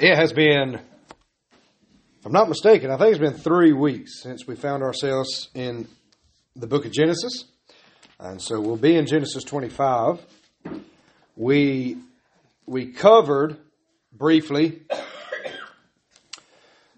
[0.00, 4.56] it has been, if I'm not mistaken, I think it's been three weeks since we
[4.56, 5.86] found ourselves in
[6.56, 7.44] the book of Genesis.
[8.18, 10.20] And so we'll be in Genesis 25.
[11.36, 11.98] We,
[12.66, 13.56] we covered
[14.12, 14.82] briefly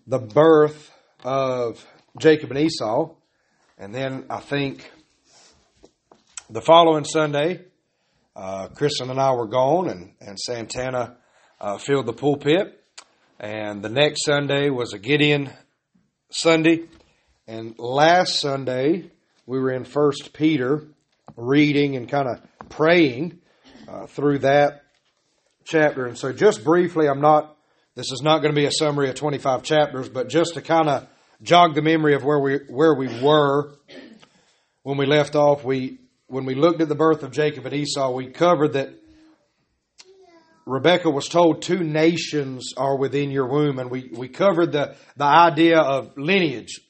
[0.07, 0.91] the birth
[1.25, 1.85] of
[2.19, 3.11] Jacob and Esau.
[3.79, 4.91] And then I think
[6.49, 7.63] the following Sunday,
[8.35, 11.17] uh, Kristen and I were gone, and, and Santana
[11.61, 12.83] uh, filled the pulpit.
[13.39, 15.51] And the next Sunday was a Gideon
[16.31, 16.85] Sunday.
[17.47, 19.11] And last Sunday,
[19.45, 20.85] we were in First Peter
[21.37, 23.39] reading and kind of praying
[23.87, 24.85] uh, through that
[25.67, 26.07] chapter.
[26.07, 27.55] And so, just briefly, I'm not,
[27.95, 30.89] this is not going to be a summary of 25 chapters, but just to kind
[30.89, 31.07] of
[31.43, 33.75] jog the memory of where we, where we were
[34.83, 38.13] when we left off, we, when we looked at the birth of Jacob and Esau,
[38.13, 38.95] we covered that
[40.67, 45.25] Rebekah was told two nations are within your womb, and we, we covered the, the
[45.25, 46.81] idea of lineage,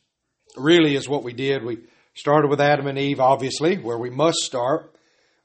[0.56, 1.62] really is what we did.
[1.62, 1.80] We
[2.14, 4.96] started with Adam and Eve, obviously, where we must start.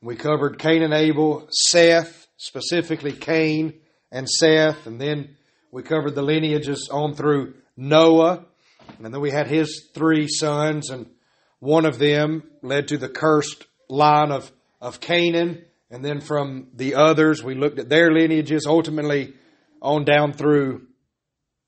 [0.01, 3.73] We covered Cain and Abel, Seth, specifically Cain
[4.13, 5.35] and Seth, and then
[5.69, 8.45] we covered the lineages on through Noah,
[9.03, 11.07] and then we had his three sons, and
[11.59, 15.65] one of them led to the cursed line of, of Canaan.
[15.91, 19.33] And then from the others, we looked at their lineages, ultimately
[19.81, 20.87] on down through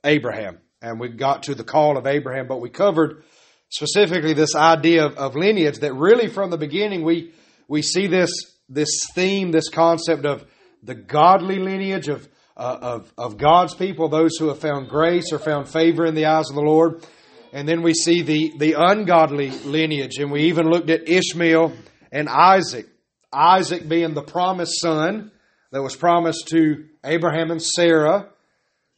[0.06, 0.60] Abraham.
[0.82, 3.24] And we got to the call of Abraham, but we covered
[3.70, 7.34] specifically this idea of, of lineage that really from the beginning we,
[7.68, 8.32] we see this,
[8.70, 10.46] this theme, this concept of
[10.82, 15.40] the godly lineage of, uh, of, of God's people, those who have found grace or
[15.40, 17.06] found favor in the eyes of the Lord.
[17.52, 20.18] And then we see the, the ungodly lineage.
[20.18, 21.74] And we even looked at Ishmael
[22.12, 22.88] and Isaac.
[23.34, 25.32] Isaac being the promised son
[25.72, 28.30] that was promised to Abraham and Sarah,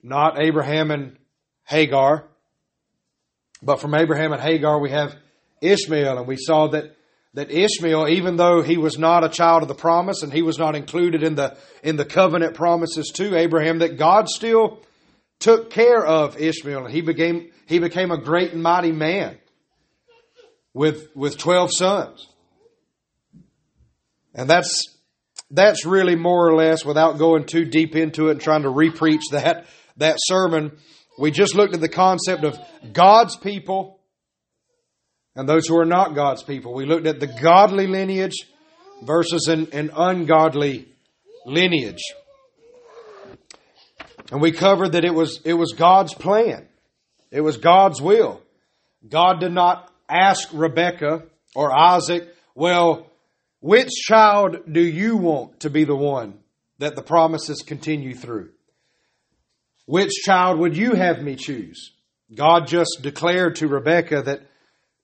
[0.03, 1.17] not Abraham and
[1.63, 2.25] Hagar.
[3.63, 5.15] But from Abraham and Hagar, we have
[5.61, 6.95] Ishmael, and we saw that,
[7.33, 10.59] that Ishmael, even though he was not a child of the promise and he was
[10.59, 14.81] not included in the, in the covenant promises to Abraham, that God still
[15.39, 19.37] took care of Ishmael, and he became, he became a great and mighty man
[20.73, 22.27] with, with 12 sons.
[24.35, 24.95] And that's,
[25.49, 29.31] that's really more or less without going too deep into it and trying to repreach
[29.31, 29.65] that,
[29.97, 30.77] that sermon.
[31.17, 32.59] We just looked at the concept of
[32.91, 34.01] God's people
[35.35, 36.73] and those who are not God's people.
[36.73, 38.45] We looked at the godly lineage
[39.01, 40.89] versus an, an ungodly
[41.45, 42.03] lineage.
[44.31, 46.67] And we covered that it was, it was God's plan.
[47.31, 48.41] It was God's will.
[49.07, 51.23] God did not ask Rebekah
[51.55, 53.11] or Isaac, well,
[53.65, 56.37] which child do you want to be the one
[56.77, 58.51] that the promises continue through?
[59.87, 61.93] Which child would you have me choose?
[62.31, 64.41] God just declared to Rebekah that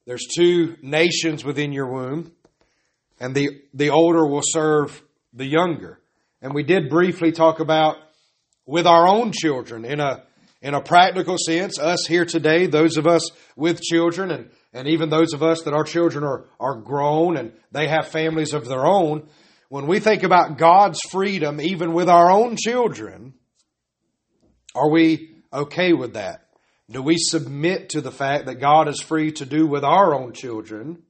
[0.06, 2.34] there's two nations within your womb,
[3.20, 5.02] and the, the older will serve
[5.34, 6.00] the younger.
[6.40, 7.98] And we did briefly talk about
[8.68, 10.22] with our own children in a
[10.62, 15.10] in a practical sense, us here today, those of us with children and and even
[15.10, 18.86] those of us that our children are, are grown and they have families of their
[18.86, 19.28] own,
[19.70, 23.34] when we think about God's freedom, even with our own children,
[24.76, 26.48] are we okay with that?
[26.90, 30.34] Do we submit to the fact that God is free to do with our own
[30.34, 31.04] children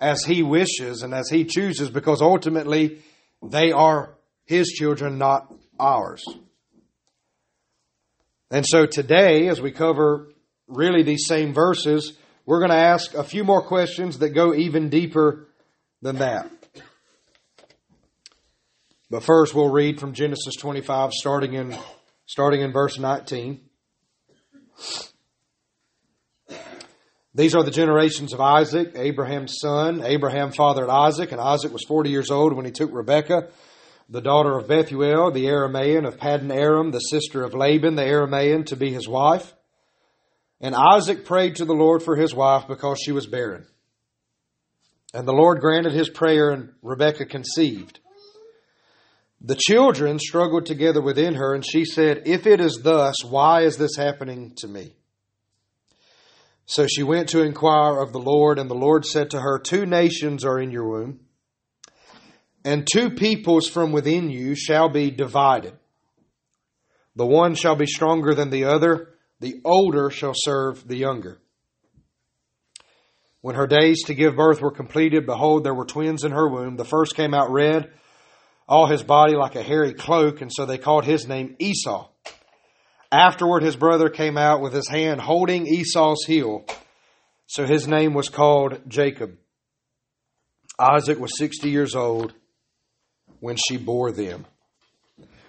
[0.00, 3.02] as He wishes and as He chooses because ultimately
[3.42, 4.14] they are
[4.44, 6.24] His children, not ours?
[8.50, 10.28] And so today, as we cover
[10.68, 14.90] really these same verses, we're going to ask a few more questions that go even
[14.90, 15.48] deeper
[16.02, 16.50] than that.
[19.10, 21.76] But first, we'll read from Genesis 25, starting in,
[22.26, 23.60] starting in verse 19.
[27.34, 30.02] These are the generations of Isaac, Abraham's son.
[30.04, 33.48] Abraham fathered Isaac, and Isaac was 40 years old when he took Rebekah,
[34.08, 38.66] the daughter of Bethuel, the Aramean of Paddan Aram, the sister of Laban, the Aramean,
[38.66, 39.54] to be his wife.
[40.64, 43.66] And Isaac prayed to the Lord for his wife because she was barren.
[45.12, 48.00] And the Lord granted his prayer, and Rebekah conceived.
[49.42, 53.76] The children struggled together within her, and she said, If it is thus, why is
[53.76, 54.94] this happening to me?
[56.64, 59.84] So she went to inquire of the Lord, and the Lord said to her, Two
[59.84, 61.20] nations are in your womb,
[62.64, 65.74] and two peoples from within you shall be divided.
[67.16, 69.13] The one shall be stronger than the other
[69.44, 71.38] the older shall serve the younger.
[73.42, 76.76] When her days to give birth were completed, behold, there were twins in her womb.
[76.76, 77.90] The first came out red,
[78.66, 82.08] all his body like a hairy cloak, and so they called his name Esau.
[83.12, 86.64] Afterward, his brother came out with his hand holding Esau's heel.
[87.46, 89.36] So his name was called Jacob.
[90.78, 92.32] Isaac was 60 years old
[93.40, 94.46] when she bore them.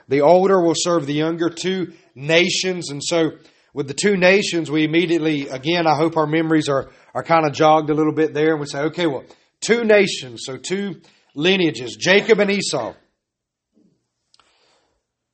[0.10, 2.92] The older will serve the younger, two nations.
[2.92, 3.32] And so,
[3.75, 7.51] with the two nations, we immediately, again, I hope our memories are, are kind of
[7.51, 8.51] jogged a little bit there.
[8.51, 9.25] And we say, okay, well,
[9.60, 11.01] two nations, so two
[11.36, 12.94] lineages, Jacob and Esau.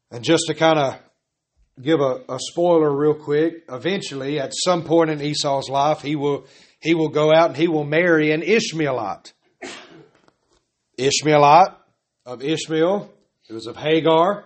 [0.09, 0.99] And just to kind of
[1.79, 6.47] give a, a spoiler real quick, eventually, at some point in Esau's life, he will,
[6.79, 9.33] he will go out and he will marry an Ishmaelite.
[10.97, 11.73] Ishmaelite
[12.25, 13.07] of Ishmael,
[13.47, 14.45] it was of Hagar.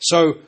[0.00, 0.38] So,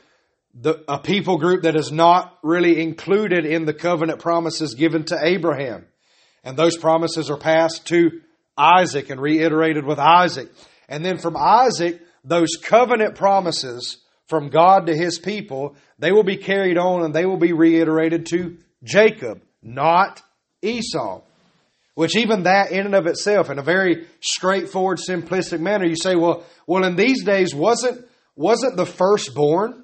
[0.53, 5.19] the, a people group that is not really included in the covenant promises given to
[5.21, 5.85] Abraham.
[6.43, 8.21] And those promises are passed to
[8.57, 10.49] Isaac and reiterated with Isaac.
[10.87, 13.97] And then from Isaac, those covenant promises
[14.27, 18.27] from God to his people, they will be carried on and they will be reiterated
[18.27, 20.21] to Jacob, not
[20.61, 21.21] Esau.
[21.95, 26.15] Which even that in and of itself, in a very straightforward, simplistic manner, you say,
[26.15, 28.05] well, well, in these days, wasn't,
[28.35, 29.82] wasn't the firstborn,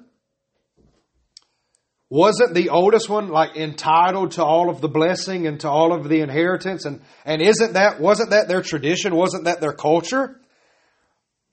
[2.10, 6.08] wasn't the oldest one like entitled to all of the blessing and to all of
[6.08, 6.84] the inheritance?
[6.84, 9.14] And, and isn't that, wasn't that their tradition?
[9.14, 10.40] Wasn't that their culture?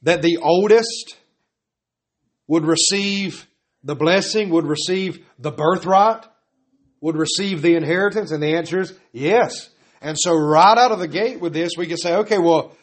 [0.01, 1.15] That the oldest
[2.47, 3.47] would receive
[3.83, 6.25] the blessing, would receive the birthright,
[7.01, 8.31] would receive the inheritance?
[8.31, 9.69] And the answer is yes.
[10.01, 12.75] And so right out of the gate with this, we can say, okay, well,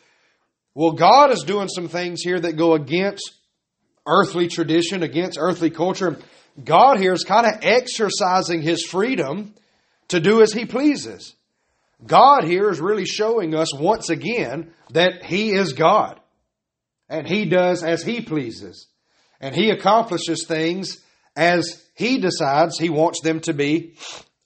[0.74, 3.32] well, God is doing some things here that go against
[4.06, 6.18] earthly tradition, against earthly culture.
[6.62, 9.54] God here is kind of exercising his freedom
[10.08, 11.34] to do as he pleases.
[12.06, 16.20] God here is really showing us once again that he is God.
[17.08, 18.86] And he does as he pleases.
[19.40, 20.98] And he accomplishes things
[21.36, 23.94] as he decides he wants them to be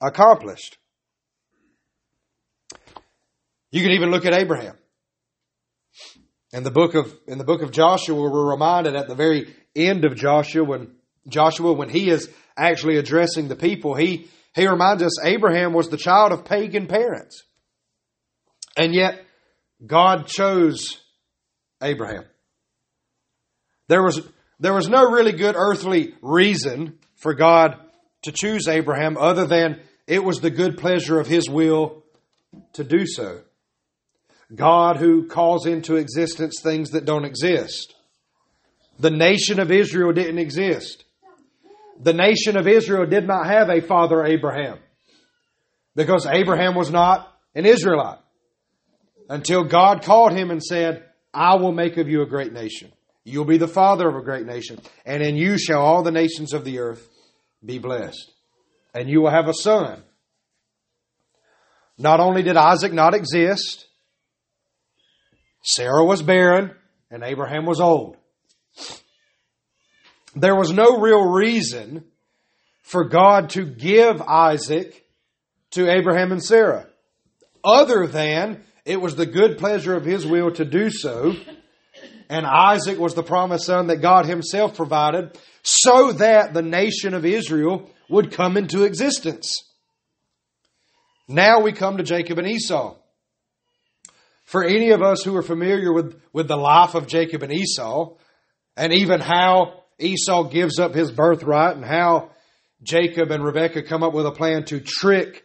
[0.00, 0.78] accomplished.
[3.70, 4.76] You can even look at Abraham.
[6.52, 10.06] In the book of in the book of Joshua, we're reminded at the very end
[10.06, 10.92] of Joshua when
[11.28, 15.96] Joshua, when he is actually addressing the people, he he reminds us Abraham was the
[15.96, 17.44] child of pagan parents.
[18.76, 19.20] And yet
[19.86, 21.00] God chose
[21.82, 22.24] Abraham.
[23.88, 24.20] There was
[24.60, 27.76] there was no really good earthly reason for God
[28.22, 32.02] to choose Abraham other than it was the good pleasure of his will
[32.72, 33.42] to do so.
[34.54, 37.94] God who calls into existence things that don't exist.
[38.98, 41.04] The nation of Israel didn't exist.
[42.00, 44.78] The nation of Israel did not have a father Abraham
[45.96, 48.20] because Abraham was not an Israelite
[49.28, 51.04] until God called him and said,
[51.34, 52.92] I will make of you a great nation.
[53.24, 56.54] You'll be the father of a great nation, and in you shall all the nations
[56.54, 57.06] of the earth
[57.62, 58.32] be blessed.
[58.94, 60.02] And you will have a son.
[61.98, 63.86] Not only did Isaac not exist,
[65.62, 66.70] Sarah was barren
[67.10, 68.16] and Abraham was old.
[70.40, 72.04] There was no real reason
[72.82, 75.04] for God to give Isaac
[75.72, 76.86] to Abraham and Sarah,
[77.64, 81.34] other than it was the good pleasure of his will to do so,
[82.30, 87.24] and Isaac was the promised son that God himself provided, so that the nation of
[87.24, 89.64] Israel would come into existence.
[91.26, 92.94] Now we come to Jacob and Esau.
[94.44, 98.14] For any of us who are familiar with, with the life of Jacob and Esau,
[98.76, 102.30] and even how Esau gives up his birthright and how
[102.82, 105.44] Jacob and Rebekah come up with a plan to trick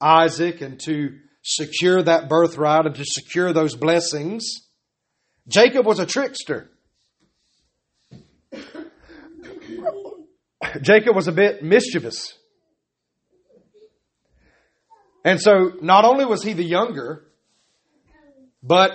[0.00, 4.44] Isaac and to secure that birthright and to secure those blessings.
[5.48, 6.70] Jacob was a trickster.
[10.82, 12.34] Jacob was a bit mischievous.
[15.24, 17.24] And so not only was he the younger,
[18.62, 18.92] but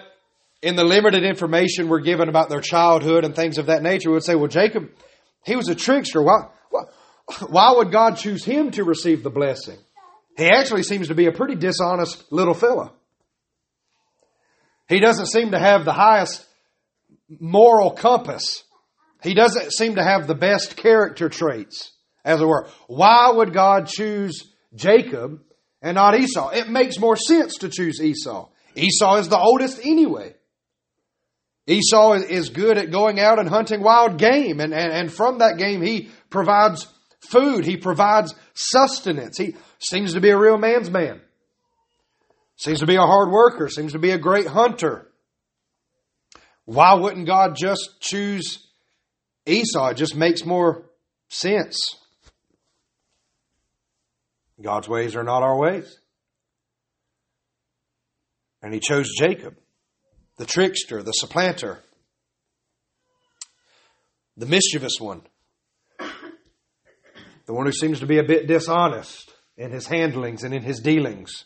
[0.61, 4.15] in the limited information we're given about their childhood and things of that nature, we
[4.15, 4.89] would say, well, Jacob,
[5.45, 6.21] he was a trickster.
[6.21, 6.83] Why, why,
[7.47, 9.77] why would God choose him to receive the blessing?
[10.37, 12.93] He actually seems to be a pretty dishonest little fella.
[14.87, 16.45] He doesn't seem to have the highest
[17.39, 18.63] moral compass.
[19.21, 21.91] He doesn't seem to have the best character traits,
[22.23, 22.67] as it were.
[22.87, 25.41] Why would God choose Jacob
[25.81, 26.49] and not Esau?
[26.49, 28.49] It makes more sense to choose Esau.
[28.75, 30.35] Esau is the oldest anyway.
[31.69, 35.57] Esau is good at going out and hunting wild game, and, and, and from that
[35.57, 36.87] game he provides
[37.21, 39.37] food, he provides sustenance.
[39.37, 41.21] He seems to be a real man's man.
[42.57, 45.07] Seems to be a hard worker, seems to be a great hunter.
[46.65, 48.67] Why wouldn't God just choose
[49.45, 49.89] Esau?
[49.89, 50.85] It just makes more
[51.29, 51.77] sense
[54.61, 55.99] God's ways are not our ways.
[58.61, 59.55] And he chose Jacob,
[60.39, 61.79] the trickster, the supplanter,
[64.37, 65.21] the mischievous one,
[67.45, 70.79] the one who seems to be a bit dishonest in his handlings and in his
[70.79, 71.43] dealings.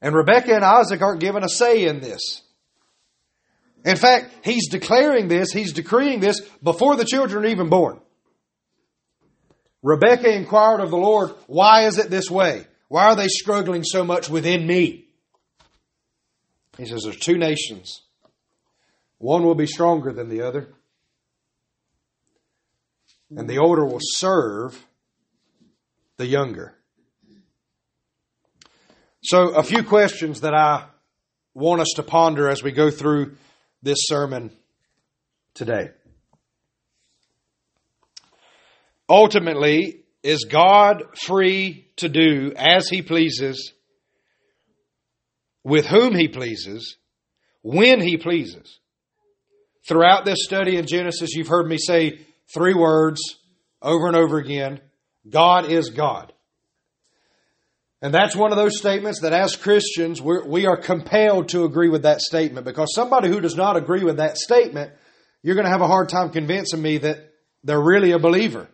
[0.00, 2.40] And Rebekah and Isaac aren't given a say in this.
[3.84, 8.00] In fact, he's declaring this, he's decreeing this before the children are even born.
[9.82, 12.66] Rebekah inquired of the Lord, Why is it this way?
[12.88, 15.09] Why are they struggling so much within me?
[16.80, 18.02] He says, There's two nations.
[19.18, 20.72] One will be stronger than the other,
[23.36, 24.82] and the older will serve
[26.16, 26.74] the younger.
[29.22, 30.86] So, a few questions that I
[31.52, 33.36] want us to ponder as we go through
[33.82, 34.50] this sermon
[35.52, 35.90] today.
[39.06, 43.74] Ultimately, is God free to do as He pleases,
[45.64, 46.96] with whom He pleases,
[47.62, 48.80] when He pleases?
[49.88, 52.20] Throughout this study in Genesis, you've heard me say
[52.52, 53.20] three words
[53.82, 54.80] over and over again
[55.28, 56.32] God is God.
[58.02, 61.90] And that's one of those statements that as Christians, we're, we are compelled to agree
[61.90, 64.92] with that statement because somebody who does not agree with that statement,
[65.42, 67.30] you're going to have a hard time convincing me that
[67.62, 68.68] they're really a believer.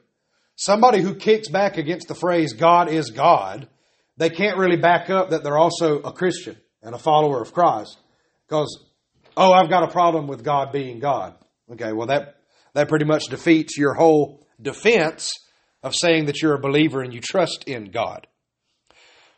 [0.54, 3.68] Somebody who kicks back against the phrase God is God,
[4.16, 7.98] they can't really back up that they're also a Christian and a follower of Christ
[8.46, 8.84] because,
[9.36, 11.34] oh, I've got a problem with God being God.
[11.72, 12.36] Okay, well, that,
[12.74, 15.30] that pretty much defeats your whole defense
[15.82, 18.26] of saying that you're a believer and you trust in God.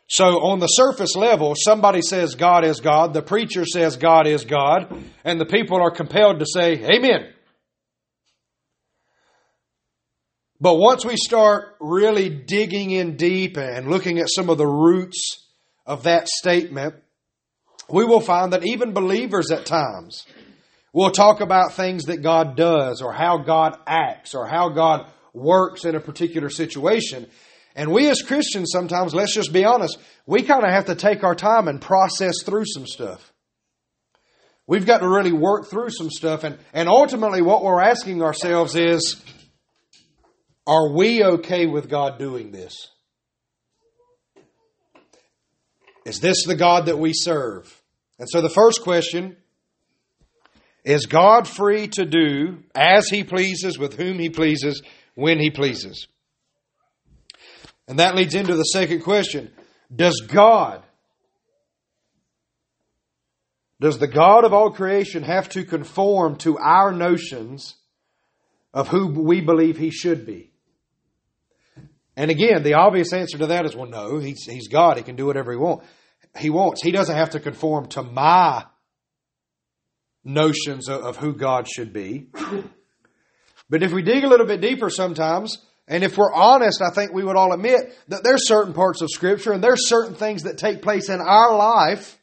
[0.07, 4.43] So on the surface level, somebody says God is God, the preacher says God is
[4.43, 4.91] God,
[5.23, 7.31] and the people are compelled to say Amen.
[10.59, 15.47] But once we start really digging in deep and looking at some of the roots
[15.85, 16.95] of that statement,
[17.91, 20.25] we will find that even believers at times
[20.93, 25.85] will talk about things that God does or how God acts or how God works
[25.85, 27.27] in a particular situation.
[27.75, 31.23] And we as Christians sometimes, let's just be honest, we kind of have to take
[31.23, 33.31] our time and process through some stuff.
[34.67, 36.43] We've got to really work through some stuff.
[36.43, 39.19] And, and ultimately, what we're asking ourselves is
[40.67, 42.75] are we okay with God doing this?
[46.05, 47.78] Is this the God that we serve?
[48.19, 49.37] And so the first question
[50.83, 54.81] is God free to do as He pleases, with whom He pleases,
[55.15, 56.07] when He pleases?
[57.87, 59.51] And that leads into the second question
[59.93, 60.83] Does God,
[63.79, 67.75] does the God of all creation have to conform to our notions
[68.73, 70.51] of who we believe He should be?
[72.17, 74.97] And again, the obvious answer to that is well, no, He's, he's God.
[74.97, 75.85] He can do whatever He wants.
[76.37, 76.81] He wants.
[76.81, 78.65] He doesn't have to conform to my
[80.23, 82.27] notions of, of who God should be.
[83.69, 87.13] But if we dig a little bit deeper sometimes, and if we're honest, I think
[87.13, 90.57] we would all admit that there's certain parts of Scripture and there's certain things that
[90.57, 92.17] take place in our life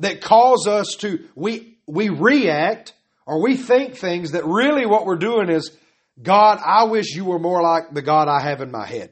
[0.00, 2.92] that cause us to, we, we react
[3.26, 5.76] or we think things that really what we're doing is,
[6.20, 9.10] God, I wish you were more like the God I have in my head.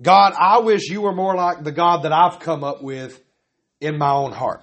[0.00, 3.20] God, I wish you were more like the God that I've come up with
[3.80, 4.62] in my own heart.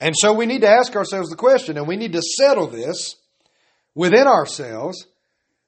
[0.00, 3.16] And so we need to ask ourselves the question, and we need to settle this
[3.94, 5.06] within ourselves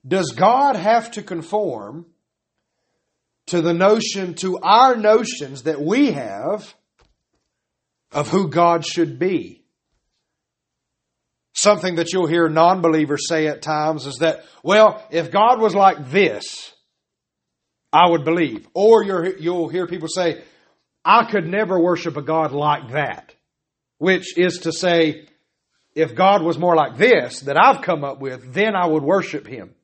[0.06, 2.06] does God have to conform
[3.46, 6.74] to the notion, to our notions that we have
[8.12, 9.64] of who God should be?
[11.52, 15.74] Something that you'll hear non believers say at times is that, well, if God was
[15.74, 16.72] like this,
[17.92, 18.68] I would believe.
[18.74, 20.42] Or you'll hear people say,
[21.04, 23.34] I could never worship a God like that.
[23.98, 25.26] Which is to say,
[25.94, 29.46] if God was more like this that I've come up with, then I would worship
[29.46, 29.74] Him.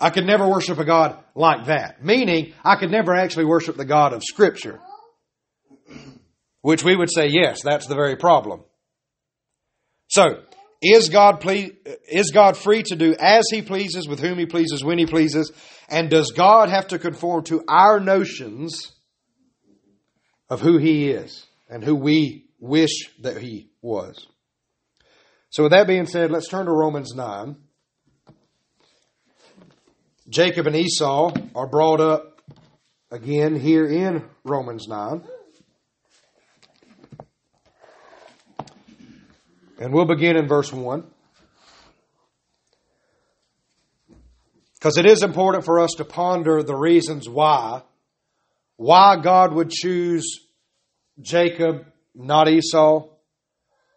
[0.00, 2.02] I could never worship a God like that.
[2.04, 4.80] Meaning, I could never actually worship the God of Scripture.
[6.62, 8.62] Which we would say, yes, that's the very problem.
[10.08, 10.42] So,
[10.82, 11.70] is God, ple-
[12.08, 15.52] is God free to do as He pleases, with whom He pleases, when He pleases?
[15.88, 18.92] And does God have to conform to our notions
[20.48, 24.26] of who He is and who we wish that He was?
[25.50, 27.56] So, with that being said, let's turn to Romans 9.
[30.28, 32.40] Jacob and Esau are brought up
[33.10, 35.24] again here in Romans 9.
[39.80, 41.04] And we'll begin in verse 1.
[44.74, 47.82] Because it is important for us to ponder the reasons why.
[48.76, 50.40] Why God would choose
[51.20, 53.08] Jacob, not Esau.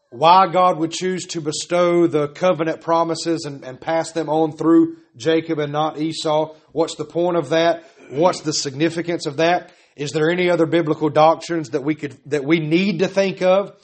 [0.09, 4.97] Why God would choose to bestow the covenant promises and, and pass them on through
[5.17, 6.55] Jacob and not Esau.
[6.71, 7.83] What's the point of that?
[8.09, 9.71] What's the significance of that?
[9.95, 13.75] Is there any other biblical doctrines that we could that we need to think of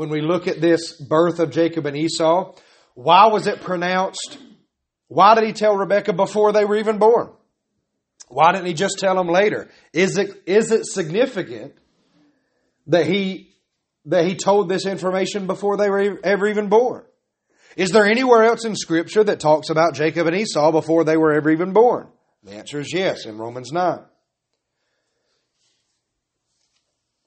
[0.00, 2.54] when we look at this birth of Jacob and Esau?
[2.94, 4.38] Why was it pronounced?
[5.08, 7.28] Why did he tell Rebekah before they were even born?
[8.28, 9.68] Why didn't he just tell them later?
[9.92, 11.74] Is it is it significant
[12.86, 13.54] that he
[14.06, 17.04] that he told this information before they were ever even born?
[17.76, 21.32] Is there anywhere else in Scripture that talks about Jacob and Esau before they were
[21.34, 22.08] ever even born?
[22.42, 23.98] The answer is yes, in Romans 9.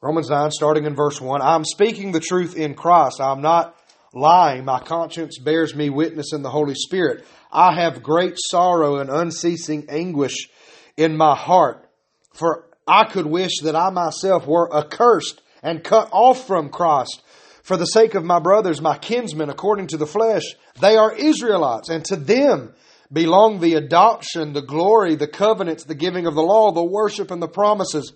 [0.04, 1.42] Romans 9, starting in verse 1.
[1.42, 3.22] I'm speaking the truth in Christ.
[3.22, 3.74] I'm not
[4.14, 4.66] lying.
[4.66, 7.24] My conscience bears me witness in the Holy Spirit.
[7.50, 10.50] I have great sorrow and unceasing anguish
[10.98, 11.90] in my heart,
[12.34, 17.24] for I could wish that I myself were accursed and cut off from Christ
[17.62, 20.44] for the sake of my brothers, my kinsmen, according to the flesh.
[20.82, 22.74] They are Israelites, and to them
[23.10, 27.42] belong the adoption, the glory, the covenants, the giving of the law, the worship, and
[27.42, 28.12] the promises.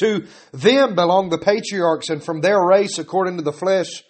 [0.00, 4.04] To them belong the patriarchs, and from their race, according to the flesh,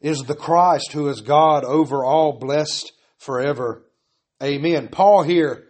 [0.00, 3.82] is the Christ who is God over all, blessed forever.
[4.42, 4.88] Amen.
[4.88, 5.64] Paul here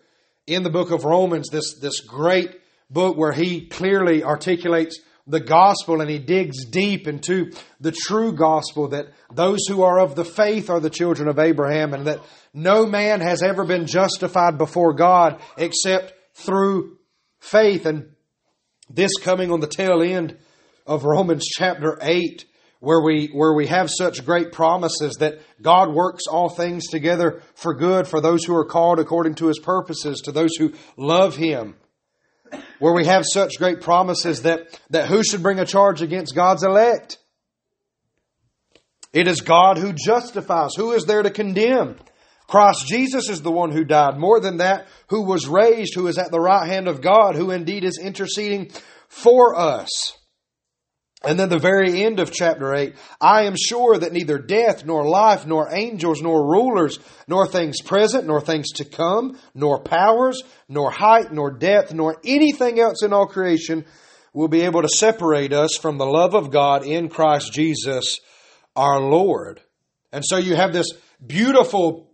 [0.47, 2.51] in the book of Romans, this, this great
[2.91, 8.89] book where he clearly articulates the gospel and he digs deep into the true gospel
[8.89, 12.21] that those who are of the faith are the children of Abraham and that
[12.55, 16.99] no man has ever been justified before God except through
[17.41, 17.87] faith.
[17.87, 18.15] And
[18.89, 20.37] this coming on the tail end
[20.87, 22.45] of Romans chapter 8,
[22.81, 27.75] where we, where we have such great promises that God works all things together for
[27.75, 31.77] good for those who are called according to his purposes, to those who love him.
[32.79, 36.63] Where we have such great promises that, that who should bring a charge against God's
[36.63, 37.19] elect?
[39.13, 40.75] It is God who justifies.
[40.77, 41.97] Who is there to condemn?
[42.47, 44.19] Christ Jesus is the one who died.
[44.19, 47.51] More than that, who was raised, who is at the right hand of God, who
[47.51, 48.71] indeed is interceding
[49.09, 50.17] for us.
[51.25, 55.09] And then the very end of chapter 8, I am sure that neither death, nor
[55.09, 60.91] life, nor angels, nor rulers, nor things present, nor things to come, nor powers, nor
[60.91, 63.85] height, nor depth, nor anything else in all creation
[64.35, 68.21] will be able to separate us from the love of God in Christ Jesus
[68.77, 69.61] our Lord.
[70.13, 70.93] And so you have this
[71.27, 72.06] beautiful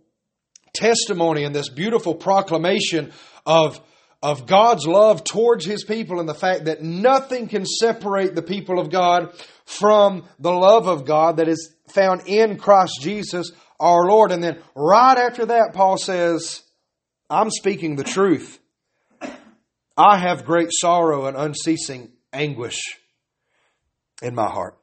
[0.73, 3.11] testimony and this beautiful proclamation
[3.45, 3.79] of,
[4.21, 8.79] of God's love towards His people and the fact that nothing can separate the people
[8.79, 9.33] of God
[9.65, 14.31] from the love of God that is found in Christ Jesus our Lord.
[14.31, 16.63] And then right after that, Paul says,
[17.29, 18.59] I'm speaking the truth.
[19.95, 22.81] I have great sorrow and unceasing anguish
[24.21, 24.77] in my heart.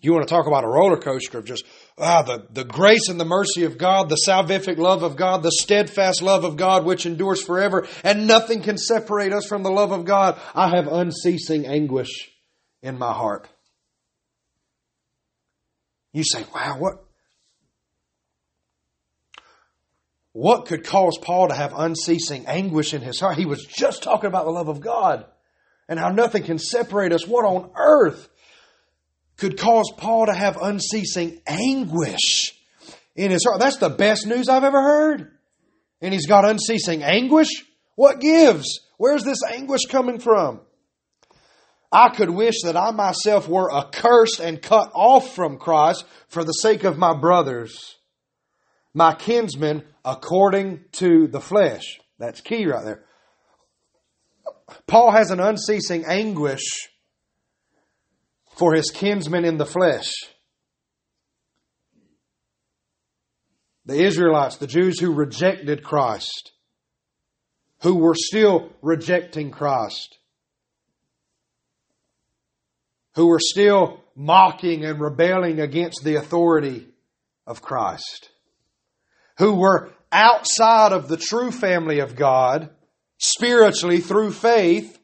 [0.00, 1.64] You want to talk about a roller coaster of just
[2.02, 5.52] ah, the, the grace and the mercy of God, the salvific love of God, the
[5.52, 9.92] steadfast love of God which endures forever, and nothing can separate us from the love
[9.92, 10.38] of God.
[10.54, 12.30] I have unceasing anguish
[12.82, 13.48] in my heart.
[16.12, 17.04] You say, wow, what?
[20.32, 23.36] What could cause Paul to have unceasing anguish in his heart?
[23.36, 25.26] He was just talking about the love of God
[25.88, 27.26] and how nothing can separate us.
[27.26, 28.28] What on earth
[29.36, 32.54] could cause Paul to have unceasing anguish
[33.16, 33.60] in his heart?
[33.60, 35.32] That's the best news I've ever heard.
[36.00, 37.48] And he's got unceasing anguish?
[37.94, 38.80] What gives?
[38.96, 40.60] Where's this anguish coming from?
[41.90, 46.52] I could wish that I myself were accursed and cut off from Christ for the
[46.52, 47.96] sake of my brothers,
[48.94, 52.00] my kinsmen, according to the flesh.
[52.18, 53.04] That's key right there.
[54.86, 56.88] Paul has an unceasing anguish
[58.52, 60.12] for his kinsmen in the flesh.
[63.84, 66.52] The Israelites, the Jews who rejected Christ,
[67.82, 70.18] who were still rejecting Christ,
[73.14, 76.86] who were still mocking and rebelling against the authority
[77.46, 78.30] of Christ,
[79.38, 82.70] who were outside of the true family of God
[83.18, 84.98] spiritually through faith,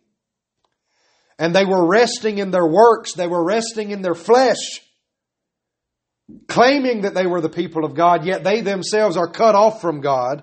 [1.38, 4.80] and they were resting in their works, they were resting in their flesh,
[6.46, 10.00] claiming that they were the people of God, yet they themselves are cut off from
[10.00, 10.42] God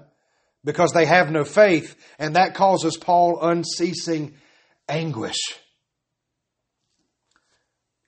[0.63, 4.35] because they have no faith, and that causes Paul unceasing
[4.89, 5.37] anguish.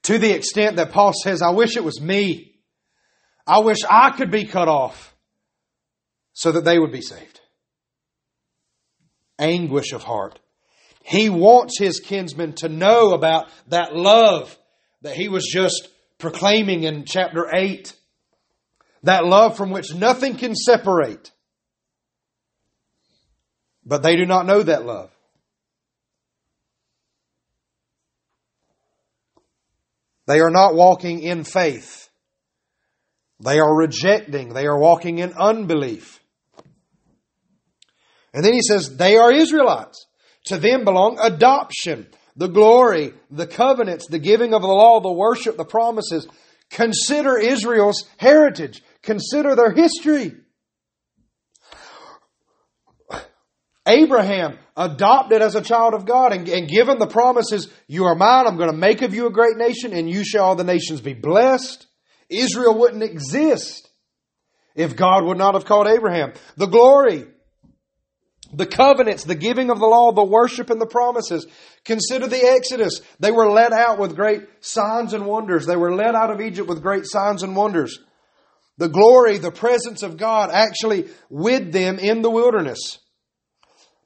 [0.04, 2.54] To the extent that Paul says, I wish it was me.
[3.46, 5.14] I wish I could be cut off
[6.32, 7.40] so that they would be saved.
[9.38, 10.38] Anguish of heart.
[11.08, 14.54] He wants his kinsmen to know about that love
[15.00, 17.94] that he was just proclaiming in chapter 8.
[19.04, 21.32] That love from which nothing can separate.
[23.86, 25.10] But they do not know that love.
[30.26, 32.10] They are not walking in faith.
[33.40, 34.52] They are rejecting.
[34.52, 36.20] They are walking in unbelief.
[38.34, 40.04] And then he says, they are Israelites.
[40.48, 45.56] To them belong adoption, the glory, the covenants, the giving of the law, the worship,
[45.56, 46.26] the promises.
[46.70, 48.82] Consider Israel's heritage.
[49.02, 50.34] Consider their history.
[53.86, 58.46] Abraham adopted as a child of God and, and, given the promises, you are mine,
[58.46, 61.00] I'm going to make of you a great nation, and you shall all the nations
[61.00, 61.86] be blessed.
[62.28, 63.88] Israel wouldn't exist
[64.74, 66.34] if God would not have called Abraham.
[66.56, 67.26] The glory,
[68.52, 71.46] the covenants, the giving of the law, the worship and the promises.
[71.84, 73.00] Consider the Exodus.
[73.20, 75.66] They were led out with great signs and wonders.
[75.66, 77.98] They were led out of Egypt with great signs and wonders.
[78.78, 82.98] The glory, the presence of God actually with them in the wilderness.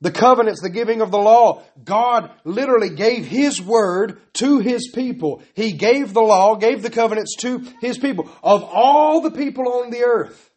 [0.00, 1.62] The covenants, the giving of the law.
[1.85, 5.42] God literally gave His word to His people.
[5.55, 8.28] He gave the law, gave the covenants to His people.
[8.42, 10.50] Of all the people on the earth,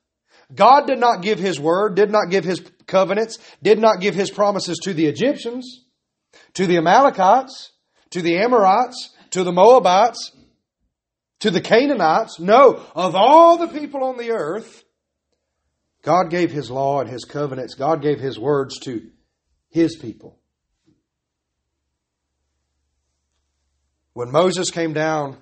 [0.53, 4.31] God did not give His word, did not give His covenants, did not give His
[4.31, 5.85] promises to the Egyptians,
[6.53, 7.71] to the Amalekites,
[8.11, 10.31] to the Amorites, to the Moabites,
[11.39, 12.39] to the Canaanites.
[12.39, 14.83] No, of all the people on the earth,
[16.01, 17.75] God gave His law and His covenants.
[17.75, 19.09] God gave His words to
[19.75, 20.39] his people.
[24.13, 25.37] When Moses came down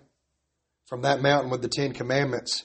[0.88, 2.64] from that mountain with the Ten Commandments,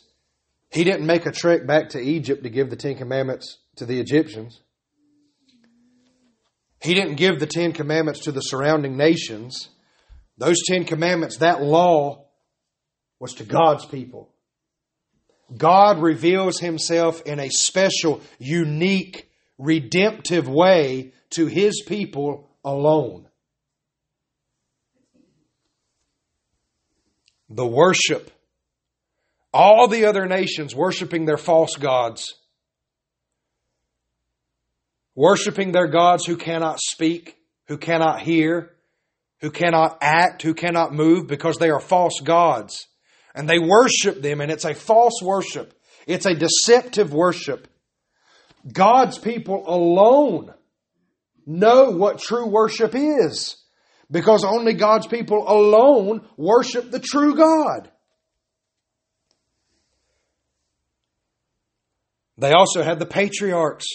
[0.71, 4.01] he didn't make a trek back to Egypt to give the Ten Commandments to the
[4.01, 4.63] Egyptians.
[6.81, 9.69] He didn't give the Ten Commandments to the surrounding nations.
[10.37, 12.27] Those Ten Commandments, that law,
[13.19, 14.31] was to God's people.
[15.57, 23.27] God reveals himself in a special, unique, redemptive way to his people alone.
[27.49, 28.31] The worship.
[29.53, 32.35] All the other nations worshiping their false gods.
[35.19, 38.71] Worshiping their gods who cannot speak, who cannot hear,
[39.41, 42.87] who cannot act, who cannot move because they are false gods.
[43.35, 45.75] And they worship them and it's a false worship.
[46.07, 47.67] It's a deceptive worship.
[48.73, 50.55] God's people alone
[51.45, 53.57] know what true worship is
[54.09, 57.91] because only God's people alone worship the true God.
[62.37, 63.89] They also had the patriarchs,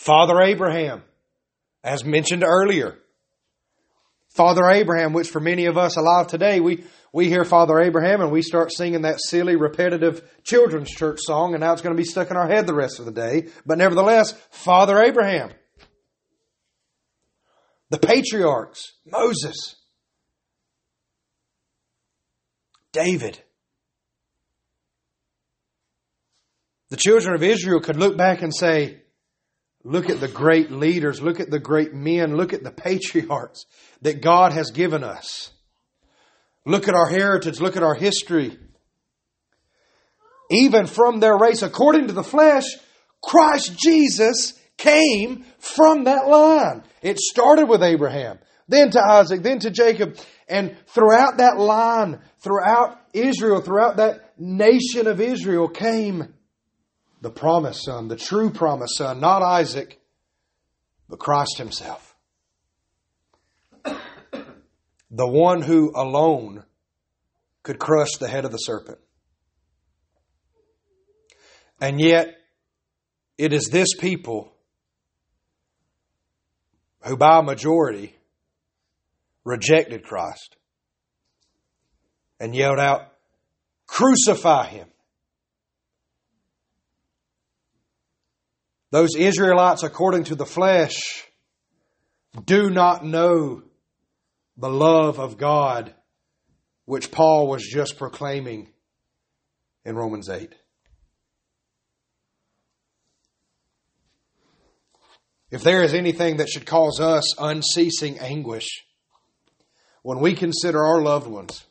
[0.00, 1.02] Father Abraham,
[1.84, 2.96] as mentioned earlier.
[4.30, 8.32] Father Abraham, which for many of us alive today, we, we hear Father Abraham and
[8.32, 12.08] we start singing that silly, repetitive children's church song, and now it's going to be
[12.08, 13.48] stuck in our head the rest of the day.
[13.66, 15.50] But nevertheless, Father Abraham
[17.90, 19.76] the patriarchs, Moses,
[22.92, 23.38] David.
[26.88, 29.02] The children of Israel could look back and say,
[29.82, 33.64] Look at the great leaders, look at the great men, look at the patriarchs
[34.02, 35.50] that God has given us.
[36.66, 38.58] Look at our heritage, look at our history.
[40.50, 42.64] Even from their race, according to the flesh,
[43.22, 46.82] Christ Jesus came from that line.
[47.00, 48.38] It started with Abraham,
[48.68, 50.18] then to Isaac, then to Jacob.
[50.48, 56.34] And throughout that line, throughout Israel, throughout that nation of Israel came
[57.20, 60.00] the promised son, the true promised son, not Isaac,
[61.08, 62.14] but Christ himself.
[63.84, 66.64] The one who alone
[67.62, 68.98] could crush the head of the serpent.
[71.80, 72.36] And yet,
[73.36, 74.52] it is this people
[77.02, 78.14] who by a majority
[79.44, 80.56] rejected Christ
[82.38, 83.02] and yelled out,
[83.86, 84.86] Crucify him.
[88.90, 91.24] Those Israelites, according to the flesh,
[92.44, 93.62] do not know
[94.56, 95.94] the love of God
[96.86, 98.68] which Paul was just proclaiming
[99.84, 100.52] in Romans 8.
[105.52, 108.84] If there is anything that should cause us unceasing anguish
[110.02, 111.64] when we consider our loved ones,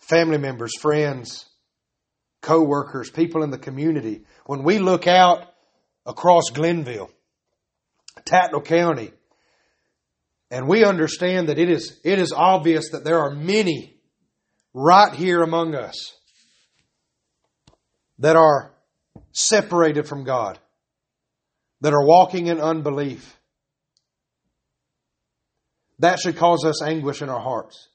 [0.00, 1.46] family members, friends,
[2.44, 4.22] co-workers, people in the community.
[4.46, 5.46] When we look out
[6.04, 7.10] across Glennville,
[8.26, 9.10] Tattnall County,
[10.50, 13.96] and we understand that it is, it is obvious that there are many
[14.74, 16.12] right here among us
[18.18, 18.72] that are
[19.32, 20.58] separated from God,
[21.80, 23.36] that are walking in unbelief.
[26.00, 27.88] That should cause us anguish in our hearts.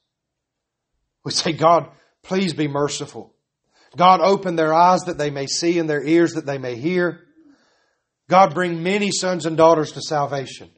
[1.24, 1.88] We say, God,
[2.22, 3.34] please be merciful.
[3.96, 7.26] God, open their eyes that they may see and their ears that they may hear.
[8.28, 10.70] God, bring many sons and daughters to salvation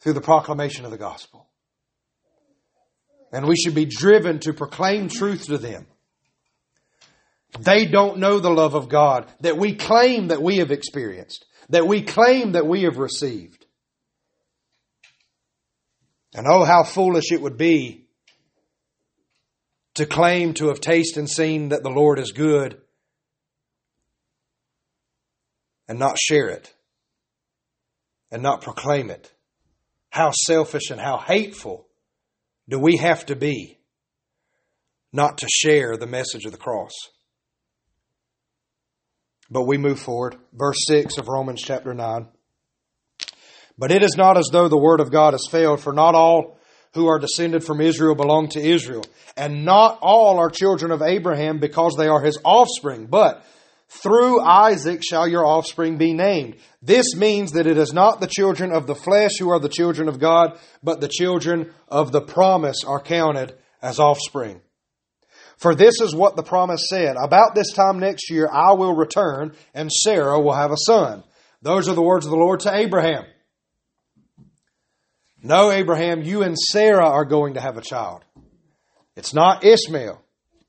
[0.00, 1.48] through the proclamation of the gospel.
[3.32, 5.86] And we should be driven to proclaim truth to them.
[7.58, 11.86] They don't know the love of God that we claim that we have experienced, that
[11.86, 13.66] we claim that we have received.
[16.34, 18.05] And oh, how foolish it would be
[19.96, 22.80] to claim to have tasted and seen that the Lord is good
[25.88, 26.72] and not share it
[28.30, 29.32] and not proclaim it.
[30.10, 31.86] How selfish and how hateful
[32.68, 33.78] do we have to be
[35.12, 36.92] not to share the message of the cross?
[39.50, 40.36] But we move forward.
[40.52, 42.28] Verse 6 of Romans chapter 9.
[43.78, 46.55] But it is not as though the word of God has failed, for not all
[46.96, 49.04] who are descended from Israel belong to Israel.
[49.36, 53.44] And not all are children of Abraham because they are his offspring, but
[53.88, 56.56] through Isaac shall your offspring be named.
[56.82, 60.08] This means that it is not the children of the flesh who are the children
[60.08, 64.60] of God, but the children of the promise are counted as offspring.
[65.58, 67.16] For this is what the promise said.
[67.16, 71.22] About this time next year I will return, and Sarah will have a son.
[71.62, 73.24] Those are the words of the Lord to Abraham.
[75.46, 78.24] No, Abraham, you and Sarah are going to have a child.
[79.14, 80.20] It's not Ishmael.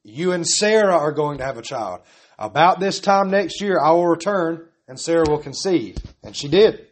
[0.03, 2.01] You and Sarah are going to have a child.
[2.37, 5.97] About this time next year, I will return and Sarah will conceive.
[6.23, 6.85] And she did.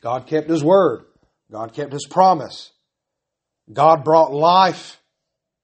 [0.00, 1.06] God kept his word.
[1.50, 2.70] God kept his promise.
[3.72, 5.00] God brought life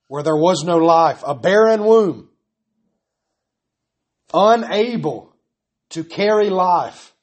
[0.08, 2.30] where there was no life, a barren womb,
[4.34, 5.32] unable
[5.90, 7.14] to carry life.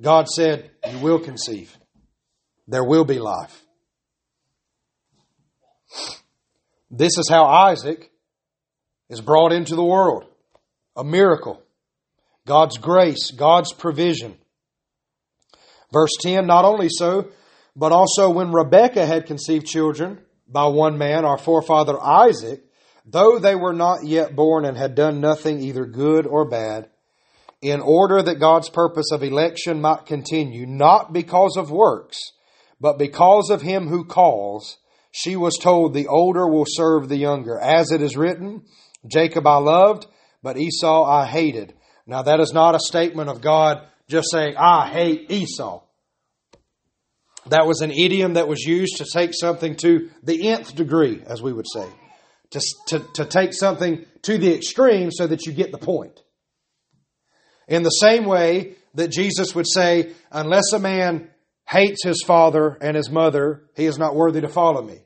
[0.00, 1.76] God said, You will conceive
[2.68, 3.64] there will be life.
[6.90, 8.10] This is how Isaac
[9.08, 10.26] is brought into the world.
[10.94, 11.62] A miracle.
[12.46, 14.36] God's grace, God's provision.
[15.92, 17.30] Verse 10, not only so,
[17.74, 22.62] but also when Rebekah had conceived children by one man, our forefather Isaac,
[23.06, 26.90] though they were not yet born and had done nothing either good or bad,
[27.62, 32.18] in order that God's purpose of election might continue, not because of works,
[32.80, 34.78] but because of him who calls,
[35.10, 37.58] she was told, The older will serve the younger.
[37.58, 38.62] As it is written,
[39.06, 40.06] Jacob I loved,
[40.42, 41.74] but Esau I hated.
[42.06, 45.82] Now, that is not a statement of God just saying, I hate Esau.
[47.46, 51.42] That was an idiom that was used to take something to the nth degree, as
[51.42, 51.86] we would say.
[52.52, 56.22] To, to, to take something to the extreme so that you get the point.
[57.66, 61.30] In the same way that Jesus would say, unless a man
[61.68, 65.00] hates his father and his mother, he is not worthy to follow me.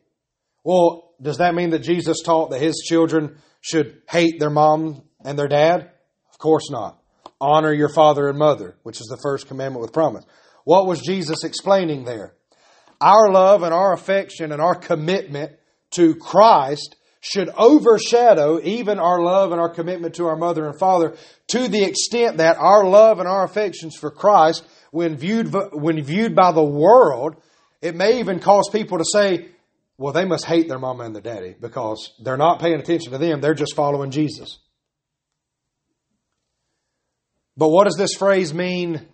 [0.64, 5.38] Well, does that mean that Jesus taught that his children should hate their mom and
[5.38, 5.90] their dad?
[6.30, 6.98] Of course not.
[7.40, 10.24] Honor your father and mother, which is the first commandment with promise.
[10.64, 12.34] What was Jesus explaining there?
[13.00, 15.52] Our love and our affection and our commitment
[15.92, 21.16] to Christ should overshadow even our love and our commitment to our mother and father
[21.48, 26.36] to the extent that our love and our affections for Christ when viewed, when viewed
[26.36, 27.34] by the world,
[27.80, 29.48] it may even cause people to say,
[29.98, 33.18] well, they must hate their mama and their daddy because they're not paying attention to
[33.18, 33.40] them.
[33.40, 34.58] They're just following Jesus.
[37.56, 39.08] But what does this phrase mean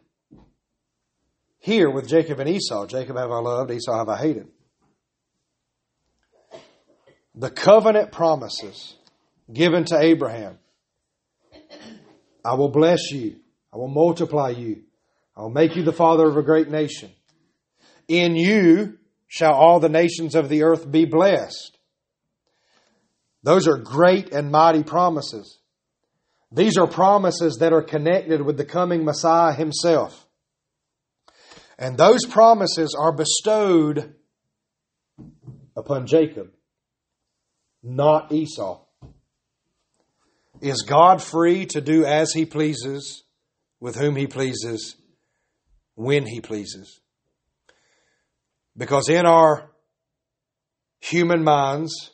[1.61, 2.87] here with Jacob and Esau?
[2.87, 4.49] Jacob have I loved, Esau have I hated.
[7.35, 8.95] The covenant promises
[9.53, 10.59] given to Abraham
[12.45, 13.37] I will bless you,
[13.73, 14.83] I will multiply you,
[15.39, 17.13] I'll make you the father of a great nation.
[18.09, 18.99] In you
[19.29, 21.79] shall all the nations of the earth be blessed.
[23.45, 25.61] Those are great and mighty promises.
[26.51, 30.27] These are promises that are connected with the coming Messiah himself.
[31.79, 34.15] And those promises are bestowed
[35.77, 36.51] upon Jacob,
[37.81, 38.81] not Esau.
[40.61, 43.23] Is God free to do as he pleases
[43.79, 44.97] with whom he pleases?
[45.99, 47.01] When He pleases.
[48.77, 49.69] Because in our
[51.01, 52.13] human minds,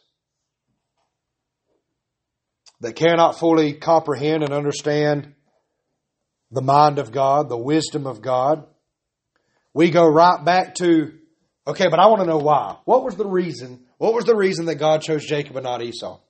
[2.80, 5.34] that cannot fully comprehend and understand
[6.50, 8.66] the mind of God, the wisdom of God,
[9.74, 11.12] we go right back to,
[11.66, 12.78] okay, but I want to know why.
[12.86, 13.84] What was the reason?
[13.98, 16.20] What was the reason that God chose Jacob and not Esau?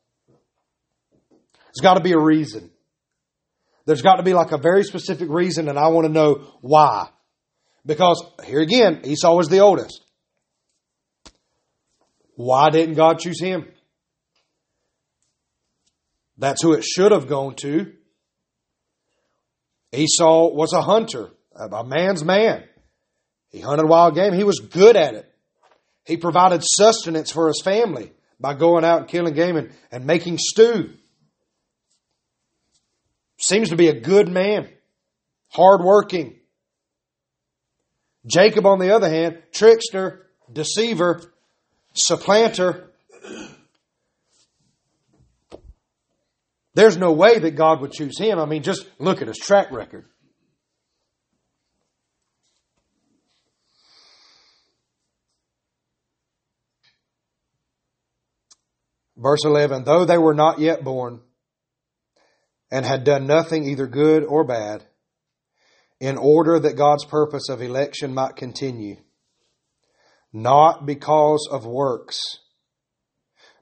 [1.38, 2.70] There's got to be a reason.
[3.86, 7.08] There's got to be like a very specific reason, and I want to know why.
[7.86, 10.02] Because here again, Esau was the oldest.
[12.36, 13.68] Why didn't God choose him?
[16.38, 17.92] That's who it should have gone to.
[19.92, 22.64] Esau was a hunter, a man's man.
[23.50, 24.32] He hunted wild game.
[24.32, 25.30] He was good at it.
[26.04, 30.38] He provided sustenance for his family by going out and killing game and, and making
[30.38, 30.94] stew.
[33.38, 34.68] Seems to be a good man,
[35.50, 36.40] hardworking.
[38.26, 41.20] Jacob, on the other hand, trickster, deceiver,
[41.92, 42.90] supplanter.
[46.74, 48.38] There's no way that God would choose him.
[48.38, 50.06] I mean, just look at his track record.
[59.16, 61.20] Verse 11, though they were not yet born
[62.70, 64.84] and had done nothing either good or bad,
[66.04, 68.96] in order that God's purpose of election might continue,
[70.34, 72.20] not because of works,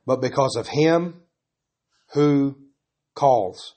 [0.05, 1.21] but because of Him
[2.15, 2.57] who
[3.15, 3.77] calls.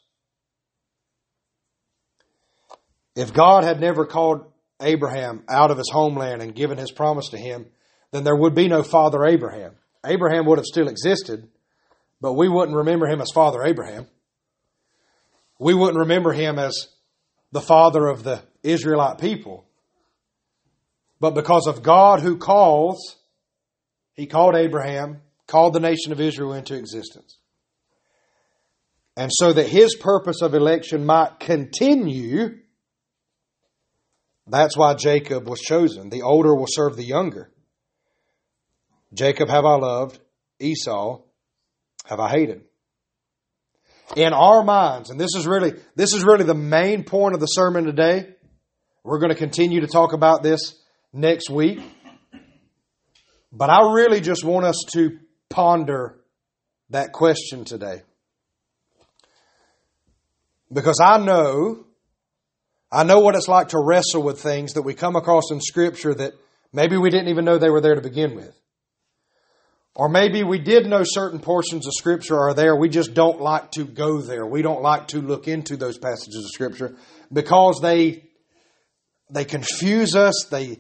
[3.15, 4.51] If God had never called
[4.81, 7.67] Abraham out of his homeland and given his promise to him,
[8.11, 9.75] then there would be no father Abraham.
[10.03, 11.47] Abraham would have still existed,
[12.19, 14.07] but we wouldn't remember him as Father Abraham.
[15.59, 16.87] We wouldn't remember him as
[17.55, 19.65] the father of the Israelite people.
[21.19, 23.15] But because of God who calls,
[24.13, 27.37] he called Abraham, called the nation of Israel into existence.
[29.17, 32.57] And so that his purpose of election might continue,
[34.47, 36.09] that's why Jacob was chosen.
[36.09, 37.49] The older will serve the younger.
[39.13, 40.19] Jacob have I loved,
[40.59, 41.21] Esau
[42.05, 42.63] have I hated?
[44.15, 47.47] In our minds, and this is really this is really the main point of the
[47.47, 48.34] sermon today.
[49.05, 50.73] We're going to continue to talk about this
[51.13, 51.79] next week.
[53.51, 56.17] But I really just want us to ponder
[56.89, 58.01] that question today.
[60.73, 61.85] Because I know
[62.91, 66.15] I know what it's like to wrestle with things that we come across in scripture
[66.15, 66.33] that
[66.73, 68.59] maybe we didn't even know they were there to begin with.
[69.93, 72.75] Or maybe we did know certain portions of Scripture are there.
[72.75, 74.45] We just don't like to go there.
[74.45, 76.97] We don't like to look into those passages of Scripture
[77.31, 78.25] because they
[79.29, 80.45] they confuse us.
[80.49, 80.79] They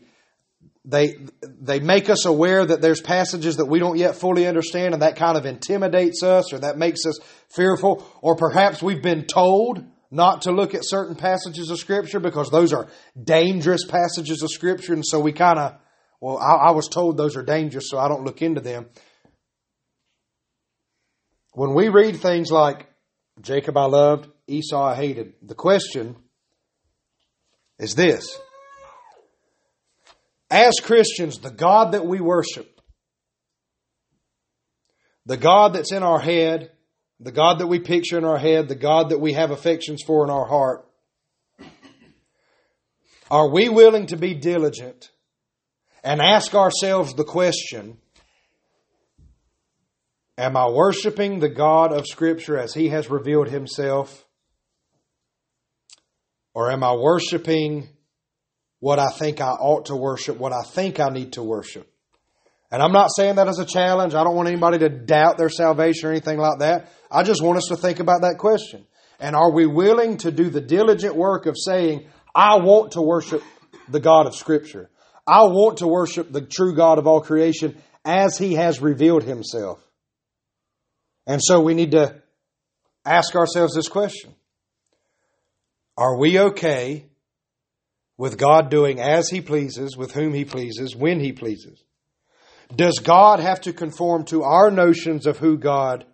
[0.83, 5.01] they they make us aware that there's passages that we don't yet fully understand, and
[5.01, 8.05] that kind of intimidates us, or that makes us fearful.
[8.21, 12.71] Or perhaps we've been told not to look at certain passages of Scripture because those
[12.71, 12.87] are
[13.21, 15.75] dangerous passages of Scripture, and so we kind of
[16.21, 18.87] well, I, I was told those are dangerous, so I don't look into them.
[21.53, 22.87] When we read things like,
[23.41, 26.15] Jacob I loved, Esau I hated, the question
[27.79, 28.37] is this.
[30.49, 32.79] As Christians, the God that we worship,
[35.25, 36.71] the God that's in our head,
[37.19, 40.23] the God that we picture in our head, the God that we have affections for
[40.23, 40.87] in our heart,
[43.31, 45.09] are we willing to be diligent
[46.03, 47.97] and ask ourselves the question
[50.37, 54.25] Am I worshiping the God of Scripture as He has revealed Himself?
[56.55, 57.89] Or am I worshiping
[58.79, 61.91] what I think I ought to worship, what I think I need to worship?
[62.71, 64.15] And I'm not saying that as a challenge.
[64.15, 66.91] I don't want anybody to doubt their salvation or anything like that.
[67.11, 68.85] I just want us to think about that question.
[69.19, 73.43] And are we willing to do the diligent work of saying, I want to worship
[73.89, 74.89] the God of Scripture?
[75.27, 79.81] I want to worship the true God of all creation as He has revealed Himself.
[81.27, 82.21] And so we need to
[83.05, 84.33] ask ourselves this question
[85.97, 87.05] Are we okay
[88.17, 91.83] with God doing as He pleases, with whom He pleases, when He pleases?
[92.75, 96.05] Does God have to conform to our notions of who God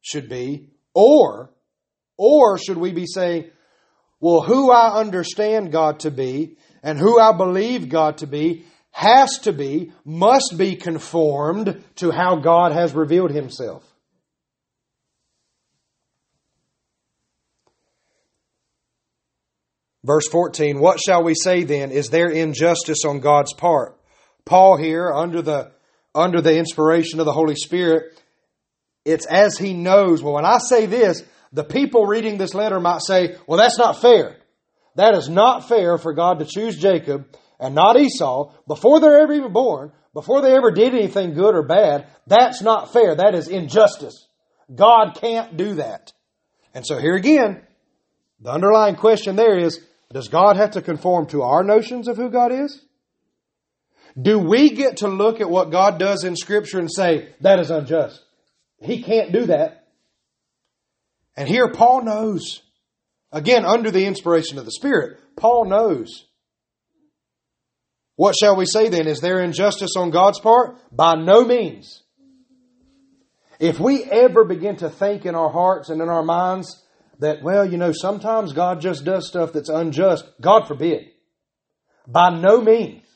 [0.00, 0.68] should be?
[0.94, 1.50] Or,
[2.16, 3.50] or should we be saying,
[4.20, 9.38] well, who I understand God to be and who I believe God to be has
[9.40, 13.82] to be, must be conformed to how God has revealed Himself.
[20.04, 21.92] Verse 14, what shall we say then?
[21.92, 23.98] Is there injustice on God's part?
[24.44, 25.72] Paul here, under the,
[26.14, 28.20] under the inspiration of the Holy Spirit,
[29.04, 30.22] it's as he knows.
[30.22, 31.22] Well, when I say this,
[31.52, 34.36] the people reading this letter might say, well, that's not fair.
[34.96, 37.26] That is not fair for God to choose Jacob
[37.60, 41.62] and not Esau before they're ever even born, before they ever did anything good or
[41.62, 42.08] bad.
[42.26, 43.14] That's not fair.
[43.14, 44.26] That is injustice.
[44.74, 46.12] God can't do that.
[46.74, 47.62] And so here again,
[48.40, 49.80] the underlying question there is,
[50.12, 52.80] does God have to conform to our notions of who God is?
[54.20, 57.70] Do we get to look at what God does in Scripture and say, that is
[57.70, 58.22] unjust?
[58.78, 59.86] He can't do that.
[61.34, 62.60] And here Paul knows,
[63.30, 66.26] again, under the inspiration of the Spirit, Paul knows.
[68.16, 69.06] What shall we say then?
[69.06, 70.76] Is there injustice on God's part?
[70.94, 72.02] By no means.
[73.58, 76.82] If we ever begin to think in our hearts and in our minds
[77.18, 81.10] that, well, you know, sometimes God just does stuff that's unjust, God forbid.
[82.06, 83.06] By no means.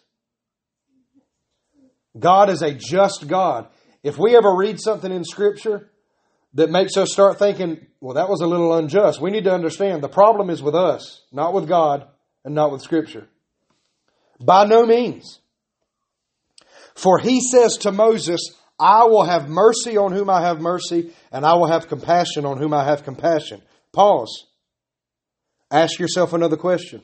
[2.18, 3.68] God is a just God.
[4.02, 5.90] If we ever read something in Scripture
[6.54, 10.02] that makes us start thinking, well, that was a little unjust, we need to understand
[10.02, 12.06] the problem is with us, not with God
[12.44, 13.26] and not with Scripture.
[14.40, 15.40] By no means.
[16.94, 18.40] For he says to Moses,
[18.78, 22.58] I will have mercy on whom I have mercy, and I will have compassion on
[22.58, 23.62] whom I have compassion.
[23.96, 24.44] Pause.
[25.70, 27.00] Ask yourself another question.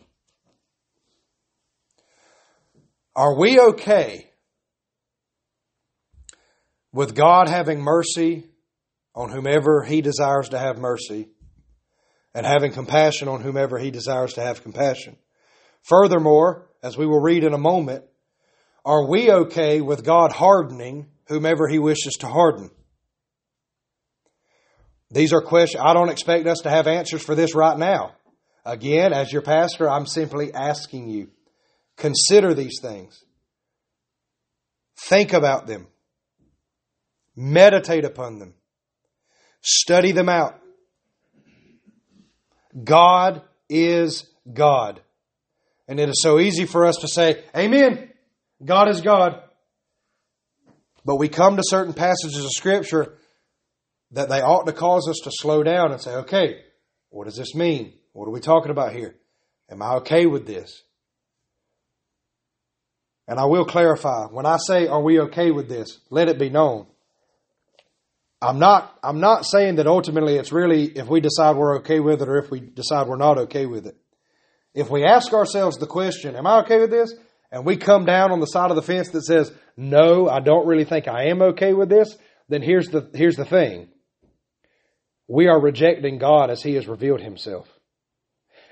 [3.17, 4.31] Are we okay
[6.93, 8.45] with God having mercy
[9.15, 11.31] on whomever He desires to have mercy
[12.35, 15.17] and having compassion on whomever He desires to have compassion?
[15.81, 18.05] Furthermore, as we will read in a moment,
[18.85, 22.71] are we okay with God hardening whomever He wishes to harden?
[25.13, 25.83] These are questions.
[25.85, 28.13] I don't expect us to have answers for this right now.
[28.65, 31.29] Again, as your pastor, I'm simply asking you.
[31.99, 33.23] Consider these things.
[35.09, 35.87] Think about them.
[37.37, 38.55] Meditate upon them.
[39.61, 40.59] Study them out.
[42.83, 45.03] God is God.
[45.89, 48.09] And it is so easy for us to say, Amen.
[48.65, 49.43] God is God.
[51.05, 53.19] But we come to certain passages of Scripture
[54.13, 56.61] that they ought to cause us to slow down and say, okay,
[57.11, 57.95] what does this mean?
[58.13, 59.17] What are we talking about here?
[59.71, 60.83] Am I okay with this?
[63.27, 66.01] And I will clarify, when I say, are we okay with this?
[66.11, 66.87] Let it be known.
[68.43, 72.21] I'm not, I'm not saying that ultimately it's really if we decide we're okay with
[72.21, 73.97] it or if we decide we're not okay with it.
[74.75, 77.15] If we ask ourselves the question, am I okay with this?
[77.53, 80.67] And we come down on the side of the fence that says, no, I don't
[80.67, 82.17] really think I am okay with this,
[82.49, 83.92] then here's the, here's the thing
[85.33, 87.67] we are rejecting God as He has revealed Himself.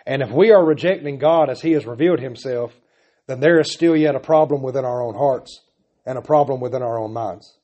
[0.04, 2.78] And if we are rejecting God as He has revealed Himself,
[3.26, 5.62] then there is still yet a problem within our own hearts
[6.04, 7.56] and a problem within our own minds.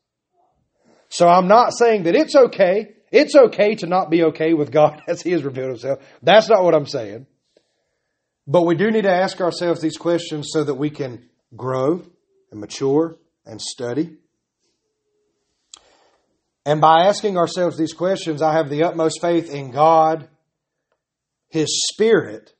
[1.10, 2.94] So I'm not saying that it's okay.
[3.12, 5.98] It's okay to not be okay with God as He has revealed Himself.
[6.22, 7.26] That's not what I'm saying.
[8.46, 12.02] But we do need to ask ourselves these questions so that we can grow
[12.50, 14.16] and mature and study
[16.66, 20.28] and by asking ourselves these questions, I have the utmost faith in God,
[21.48, 22.52] His Spirit,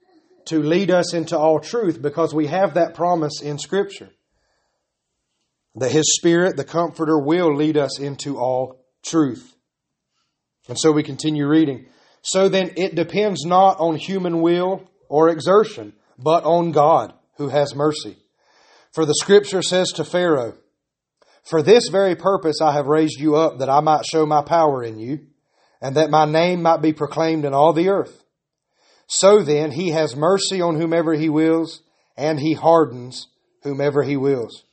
[0.47, 4.09] to lead us into all truth because we have that promise in Scripture.
[5.75, 9.53] That His Spirit, the Comforter, will lead us into all truth.
[10.69, 11.87] And so we continue reading.
[12.23, 17.75] So then it depends not on human will or exertion, but on God who has
[17.75, 18.17] mercy.
[18.95, 20.55] For the Scripture says to Pharaoh,
[21.47, 24.83] for this very purpose I have raised you up, that I might show my power
[24.83, 25.27] in you,
[25.81, 28.25] and that my name might be proclaimed in all the earth.
[29.07, 31.83] So then, he has mercy on whomever he wills,
[32.17, 33.29] and he hardens
[33.63, 34.65] whomever he wills.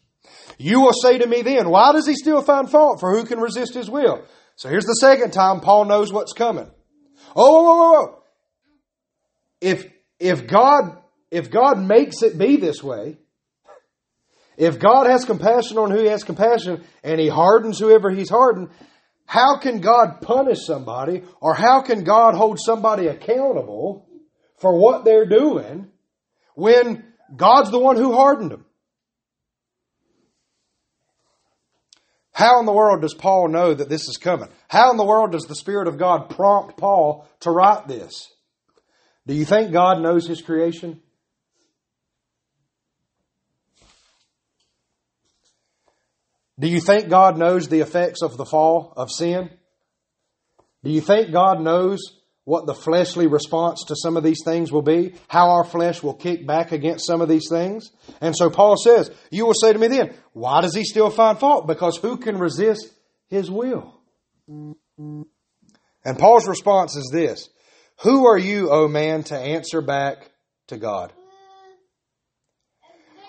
[0.58, 3.00] You will say to me then, why does he still find fault?
[3.00, 4.24] For who can resist his will?
[4.56, 6.70] So here's the second time Paul knows what's coming.
[7.36, 8.24] Oh, whoa, whoa, whoa.
[9.62, 13.18] If, if God, if God makes it be this way,
[14.58, 18.70] if God has compassion on who he has compassion and he hardens whoever he's hardened,
[19.26, 24.08] how can God punish somebody or how can God hold somebody accountable
[24.58, 25.89] for what they're doing
[26.56, 27.04] when
[27.36, 28.66] God's the one who hardened them?
[32.32, 34.49] How in the world does Paul know that this is coming?
[34.68, 38.28] How in the world does the Spirit of God prompt Paul to write this?
[39.28, 41.01] Do you think God knows his creation?
[46.64, 49.49] Do you think God knows the effects of the fall of sin?
[50.82, 51.99] Do you think God knows
[52.45, 55.16] what the fleshly response to some of these things will be?
[55.28, 57.91] How our flesh will kick back against some of these things?
[58.22, 61.38] And so Paul says, You will say to me then, why does he still find
[61.38, 61.68] fault?
[61.68, 62.93] Because who can resist
[63.28, 63.99] his will?
[64.47, 67.49] And Paul's response is this
[68.03, 70.32] Who are you, O man, to answer back
[70.68, 71.11] to God?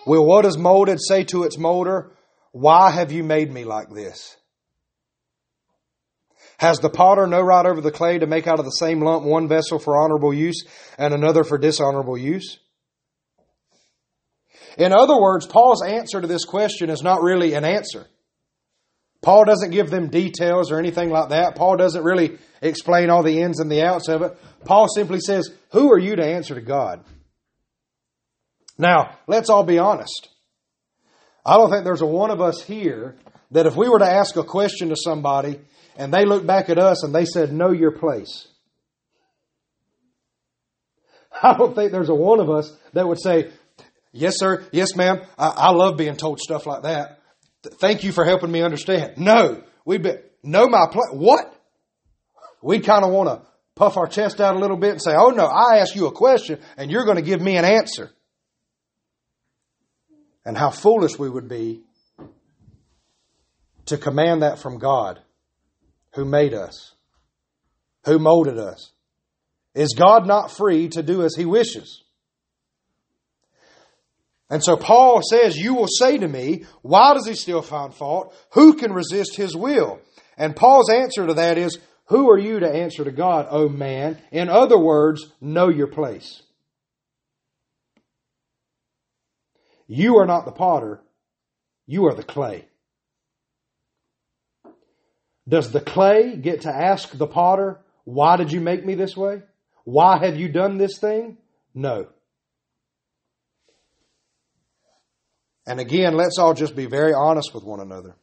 [0.07, 2.13] Will what is molded say to its molder,
[2.55, 4.37] Why have you made me like this?
[6.59, 9.25] Has the potter no right over the clay to make out of the same lump
[9.25, 10.63] one vessel for honorable use
[10.97, 12.61] and another for dishonorable use?
[14.79, 18.07] In other words, Paul's answer to this question is not really an answer.
[19.21, 21.57] Paul doesn't give them details or anything like that.
[21.57, 24.39] Paul doesn't really explain all the ins and the outs of it.
[24.65, 27.05] Paul simply says, Who are you to answer to God?
[28.79, 30.29] Now, let's all be honest.
[31.45, 33.17] I don't think there's a one of us here
[33.51, 35.61] that if we were to ask a question to somebody
[35.97, 38.49] and they looked back at us and they said, Know your place.
[41.43, 43.51] I don't think there's a one of us that would say,
[44.13, 44.65] Yes, sir.
[44.71, 45.21] Yes, ma'am.
[45.37, 47.21] I, I love being told stuff like that.
[47.63, 49.19] Thank you for helping me understand.
[49.19, 51.11] No, we'd be, know my place.
[51.13, 51.53] What?
[52.63, 55.31] We kind of want to puff our chest out a little bit and say, Oh
[55.31, 58.11] no, I ask you a question and you're going to give me an answer.
[60.45, 61.83] And how foolish we would be
[63.87, 65.21] to command that from God
[66.15, 66.95] who made us,
[68.05, 68.93] who molded us.
[69.75, 72.05] Is God not free to do as he wishes?
[74.49, 78.35] And so Paul says, You will say to me, Why does he still find fault?
[78.53, 80.01] Who can resist his will?
[80.37, 84.21] And Paul's answer to that is, Who are you to answer to God, O man?
[84.31, 86.44] In other words, know your place.
[89.87, 91.01] You are not the potter,
[91.87, 92.67] you are the clay.
[95.47, 99.43] Does the clay get to ask the potter, Why did you make me this way?
[99.85, 101.37] Why have you done this thing?
[101.75, 102.09] No.
[105.67, 108.17] And again, let's all just be very honest with one another.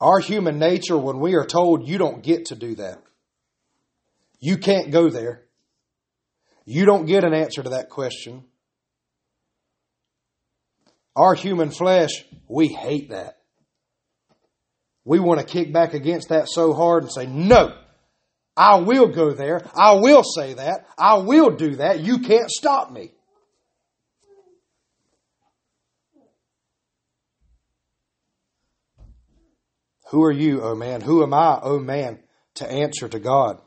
[0.00, 3.00] Our human nature, when we are told you don't get to do that,
[4.40, 5.44] you can't go there,
[6.64, 8.44] you don't get an answer to that question.
[11.14, 13.38] Our human flesh, we hate that.
[15.04, 17.76] We want to kick back against that so hard and say, no,
[18.56, 19.62] I will go there.
[19.74, 20.86] I will say that.
[20.96, 22.00] I will do that.
[22.00, 23.12] You can't stop me.
[30.10, 31.00] Who are you, O oh man?
[31.00, 32.20] Who am I, O oh man,
[32.56, 33.58] to answer to God?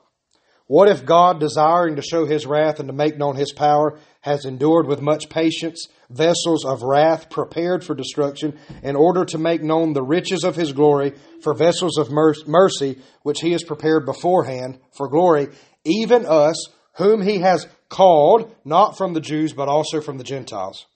[0.67, 4.45] What if God, desiring to show his wrath and to make known his power, has
[4.45, 9.93] endured with much patience vessels of wrath prepared for destruction, in order to make known
[9.93, 15.07] the riches of his glory for vessels of mercy, which he has prepared beforehand for
[15.07, 15.49] glory,
[15.83, 20.87] even us, whom he has called, not from the Jews, but also from the Gentiles?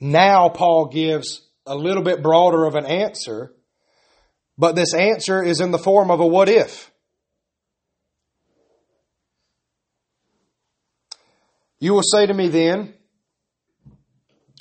[0.00, 3.52] Now, Paul gives a little bit broader of an answer
[4.62, 6.88] but this answer is in the form of a what if.
[11.80, 12.94] You will say to me then,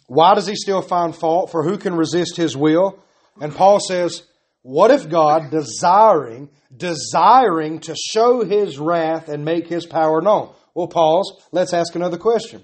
[0.07, 1.51] why does he still find fault?
[1.51, 2.97] For who can resist his will?
[3.39, 4.23] And Paul says,
[4.63, 10.51] what if God, desiring, desiring to show his wrath and make his power known?
[10.73, 11.31] Well, pause.
[11.51, 12.63] Let's ask another question.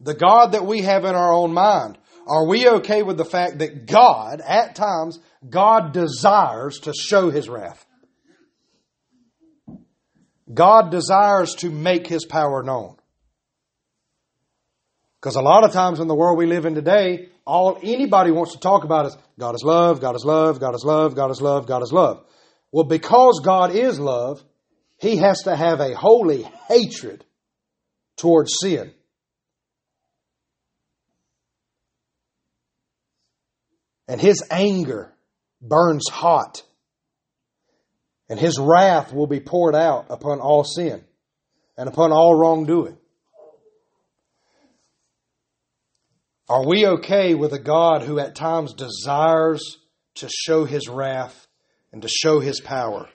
[0.00, 1.98] The God that we have in our own mind,
[2.30, 5.18] are we okay with the fact that God, at times,
[5.48, 7.84] God desires to show His wrath?
[10.52, 12.96] God desires to make His power known.
[15.20, 18.52] Because a lot of times in the world we live in today, all anybody wants
[18.52, 21.42] to talk about is God is love, God is love, God is love, God is
[21.42, 22.24] love, God is love.
[22.70, 24.42] Well, because God is love,
[24.98, 27.24] He has to have a holy hatred
[28.16, 28.92] towards sin.
[34.10, 35.12] And his anger
[35.62, 36.64] burns hot,
[38.28, 41.04] and his wrath will be poured out upon all sin
[41.78, 42.98] and upon all wrongdoing.
[46.48, 49.78] Are we okay with a God who at times desires
[50.16, 51.46] to show his wrath
[51.92, 53.08] and to show his power?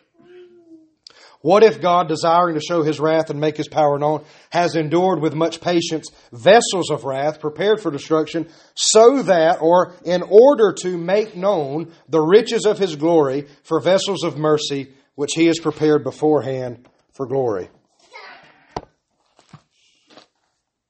[1.46, 5.22] What if God, desiring to show his wrath and make his power known, has endured
[5.22, 10.98] with much patience vessels of wrath prepared for destruction, so that, or in order to
[10.98, 16.04] make known the riches of his glory for vessels of mercy, which he has prepared
[16.04, 17.70] beforehand for glory?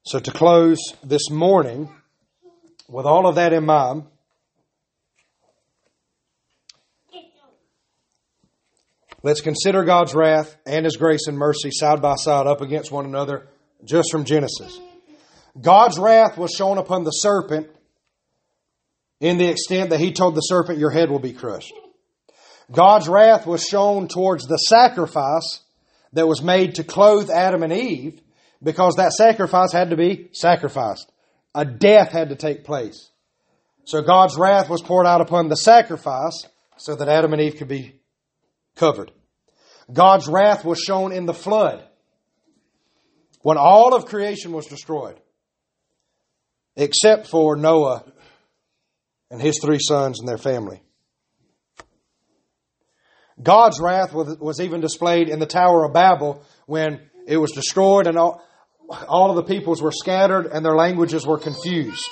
[0.03, 1.93] So, to close this morning,
[2.87, 4.05] with all of that in mind,
[9.25, 13.05] Let's consider God's wrath and His grace and mercy side by side up against one
[13.05, 13.47] another
[13.83, 14.79] just from Genesis.
[15.59, 17.67] God's wrath was shown upon the serpent
[19.19, 21.73] in the extent that he told the serpent, Your head will be crushed.
[22.71, 25.59] God's wrath was shown towards the sacrifice
[26.13, 28.21] that was made to clothe Adam and Eve
[28.61, 31.11] because that sacrifice had to be sacrificed.
[31.55, 33.09] A death had to take place.
[33.85, 36.45] So God's wrath was poured out upon the sacrifice
[36.77, 38.01] so that Adam and Eve could be
[38.75, 39.11] covered.
[39.91, 41.83] God's wrath was shown in the flood
[43.41, 45.19] when all of creation was destroyed,
[46.75, 48.03] except for Noah
[49.29, 50.81] and his three sons and their family.
[53.41, 58.17] God's wrath was, even displayed in the Tower of Babel when it was destroyed and
[58.17, 58.41] all,
[59.07, 62.09] all of the peoples were scattered and their languages were confused.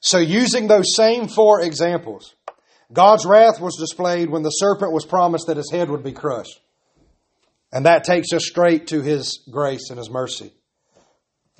[0.00, 2.34] So, using those same four examples,
[2.92, 6.60] God's wrath was displayed when the serpent was promised that his head would be crushed.
[7.72, 10.52] And that takes us straight to his grace and his mercy.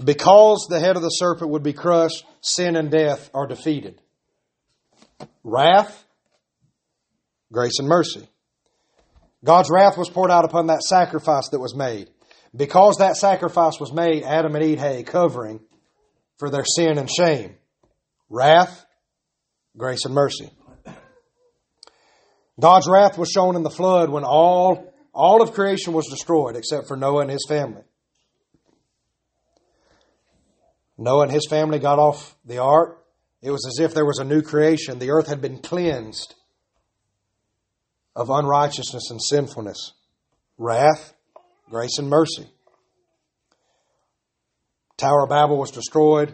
[0.03, 4.01] Because the head of the serpent would be crushed, sin and death are defeated.
[5.43, 6.05] Wrath,
[7.53, 8.29] grace and mercy.
[9.43, 12.11] God's wrath was poured out upon that sacrifice that was made.
[12.55, 15.61] Because that sacrifice was made, Adam and Eve had a covering
[16.39, 17.57] for their sin and shame.
[18.29, 18.85] Wrath,
[19.77, 20.51] grace and mercy.
[22.59, 26.89] God's wrath was shown in the flood when all, all of creation was destroyed except
[26.89, 27.83] for Noah and his family.
[30.99, 33.03] Noah and his family got off the ark.
[33.43, 34.99] It was as if there was a new creation.
[34.99, 36.35] The earth had been cleansed
[38.15, 39.93] of unrighteousness and sinfulness,
[40.57, 41.13] wrath,
[41.69, 42.49] grace, and mercy.
[44.97, 46.33] Tower of Babel was destroyed.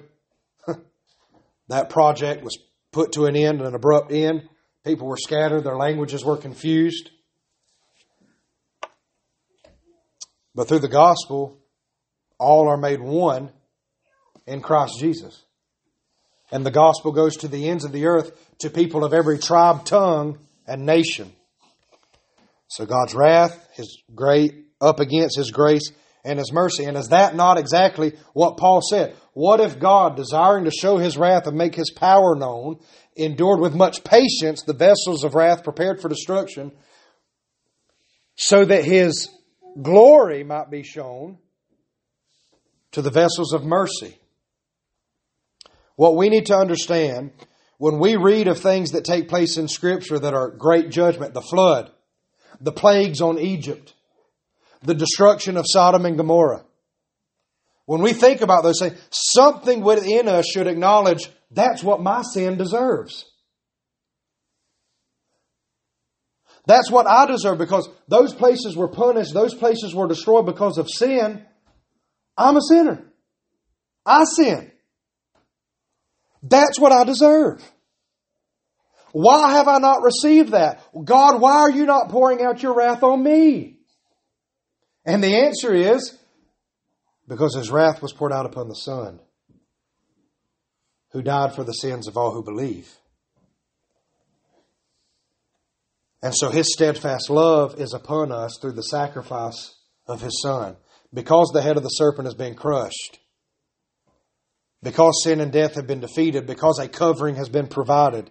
[1.68, 2.56] that project was
[2.92, 4.48] put to an end, an abrupt end.
[4.84, 7.10] People were scattered, their languages were confused.
[10.54, 11.58] But through the gospel,
[12.38, 13.50] all are made one
[14.46, 15.42] in Christ Jesus.
[16.50, 19.84] And the gospel goes to the ends of the earth to people of every tribe,
[19.84, 21.32] tongue, and nation.
[22.68, 25.90] So God's wrath, His great up against His grace
[26.24, 26.84] and His mercy.
[26.84, 29.16] And is that not exactly what Paul said?
[29.32, 32.78] What if God, desiring to show His wrath and make His power known,
[33.16, 36.72] endured with much patience the vessels of wrath prepared for destruction,
[38.36, 39.28] so that His
[39.80, 41.38] glory might be shown
[42.92, 44.18] to the vessels of mercy?
[45.96, 47.32] What we need to understand
[47.78, 51.42] when we read of things that take place in Scripture that are great judgment, the
[51.42, 51.90] flood,
[52.60, 53.92] the plagues on Egypt,
[54.82, 56.64] the destruction of Sodom and Gomorrah.
[57.86, 62.56] When we think about those things, something within us should acknowledge that's what my sin
[62.56, 63.24] deserves.
[66.66, 70.88] That's what I deserve because those places were punished, those places were destroyed because of
[70.88, 71.44] sin.
[72.36, 73.04] I'm a sinner.
[74.06, 74.70] I sin.
[76.42, 77.62] That's what I deserve.
[79.12, 80.82] Why have I not received that?
[81.04, 83.71] God, why are you not pouring out your wrath on me?
[85.04, 86.16] And the answer is
[87.28, 89.20] because his wrath was poured out upon the Son,
[91.10, 92.92] who died for the sins of all who believe.
[96.22, 99.74] And so his steadfast love is upon us through the sacrifice
[100.06, 100.76] of his Son.
[101.12, 103.18] Because the head of the serpent has been crushed,
[104.82, 108.30] because sin and death have been defeated, because a covering has been provided,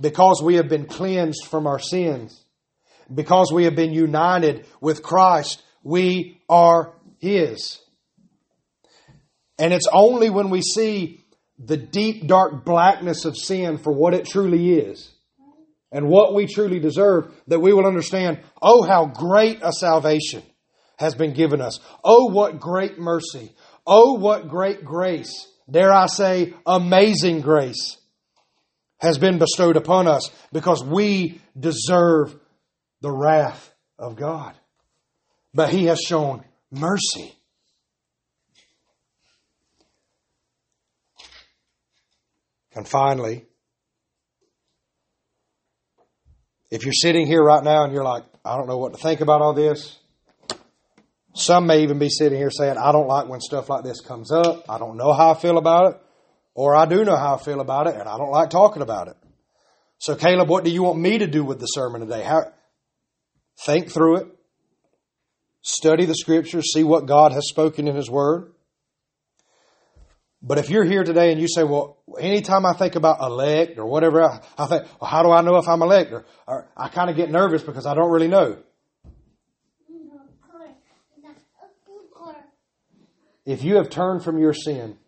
[0.00, 2.44] because we have been cleansed from our sins,
[3.14, 7.78] because we have been united with Christ, we are His.
[9.58, 11.20] And it's only when we see
[11.58, 15.10] the deep, dark blackness of sin for what it truly is
[15.92, 20.42] and what we truly deserve that we will understand, oh, how great a salvation
[20.98, 21.78] has been given us.
[22.02, 23.52] Oh, what great mercy.
[23.86, 25.46] Oh, what great grace.
[25.70, 27.96] Dare I say, amazing grace
[28.98, 32.34] has been bestowed upon us because we deserve
[33.02, 34.54] the wrath of God.
[35.56, 37.34] But He has shown mercy.
[42.74, 43.46] And finally,
[46.70, 49.22] if you're sitting here right now and you're like, I don't know what to think
[49.22, 49.98] about all this,
[51.34, 54.30] some may even be sitting here saying, I don't like when stuff like this comes
[54.30, 54.66] up.
[54.68, 56.00] I don't know how I feel about it.
[56.54, 59.08] Or I do know how I feel about it, and I don't like talking about
[59.08, 59.16] it.
[59.98, 62.22] So, Caleb, what do you want me to do with the sermon today?
[62.22, 62.52] How,
[63.64, 64.35] think through it,
[65.66, 68.52] study the scriptures, see what God has spoken in His Word.
[70.40, 73.86] But if you're here today and you say, well, anytime I think about elect or
[73.86, 76.12] whatever, I, I think, well, how do I know if I'm elect?
[76.12, 78.58] Or, or I kind of get nervous because I don't really know.
[83.44, 84.98] If you have turned from your sin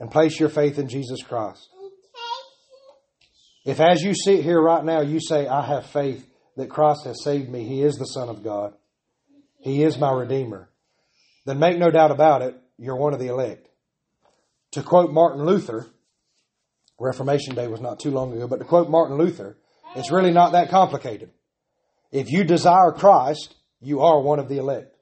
[0.00, 1.68] and place your faith in Jesus Christ.
[3.64, 6.26] If as you sit here right now, you say, I have faith
[6.56, 8.74] that Christ has saved me, He is the Son of God,
[9.60, 10.70] He is my Redeemer,
[11.46, 13.68] then make no doubt about it, you're one of the elect.
[14.72, 15.86] To quote Martin Luther,
[16.98, 19.56] Reformation Day was not too long ago, but to quote Martin Luther,
[19.94, 21.30] it's really not that complicated.
[22.10, 24.94] If you desire Christ, you are one of the elect.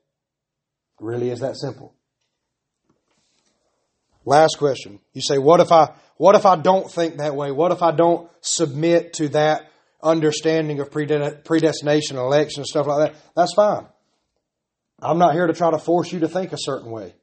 [1.00, 1.94] It really is that simple.
[4.24, 5.00] Last question.
[5.12, 7.50] You say, what if I, what if I don't think that way?
[7.50, 9.71] What if I don't submit to that
[10.02, 13.20] understanding of predestination, election, and stuff like that?
[13.34, 13.86] That's fine.
[15.00, 17.14] I'm not here to try to force you to think a certain way.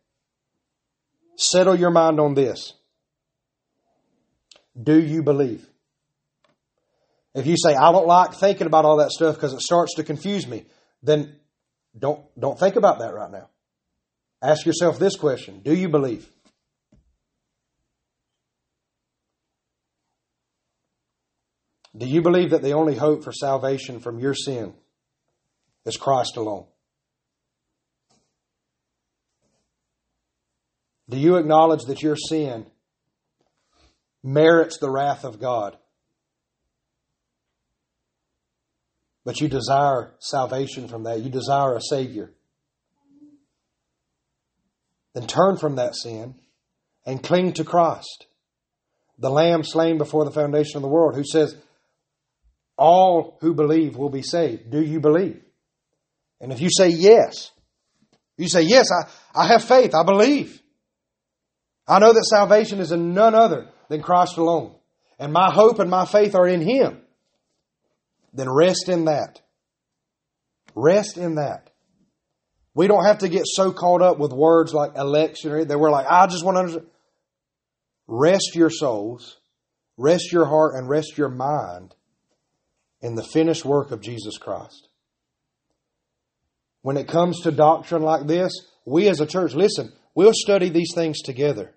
[1.37, 2.73] Settle your mind on this.
[4.81, 5.65] Do you believe?
[7.33, 10.03] If you say, I don't like thinking about all that stuff because it starts to
[10.03, 10.65] confuse me,
[11.03, 11.35] then
[11.97, 13.49] don't, don't think about that right now.
[14.41, 16.29] Ask yourself this question Do you believe?
[21.99, 24.73] Do you believe that the only hope for salvation from your sin
[25.85, 26.65] is Christ alone?
[31.09, 32.67] Do you acknowledge that your sin
[34.23, 35.75] merits the wrath of God?
[39.25, 41.19] But you desire salvation from that.
[41.19, 42.31] You desire a Savior.
[45.13, 46.35] Then turn from that sin
[47.05, 48.27] and cling to Christ,
[49.17, 51.57] the Lamb slain before the foundation of the world, who says,
[52.79, 54.71] All who believe will be saved.
[54.71, 55.41] Do you believe?
[56.39, 57.51] And if you say yes,
[58.37, 59.09] you say, Yes, I,
[59.43, 60.61] I have faith, I believe.
[61.85, 64.75] I know that salvation is in none other than Christ alone.
[65.19, 67.01] And my hope and my faith are in Him.
[68.31, 69.41] Then rest in that.
[70.73, 71.71] Rest in that.
[72.73, 76.05] We don't have to get so caught up with words like election that we're like,
[76.09, 76.87] I just want to understand.
[78.07, 79.37] Rest your souls,
[79.97, 81.93] rest your heart, and rest your mind
[83.01, 84.87] in the finished work of Jesus Christ.
[86.81, 88.51] When it comes to doctrine like this,
[88.85, 91.75] we as a church, listen, we'll study these things together.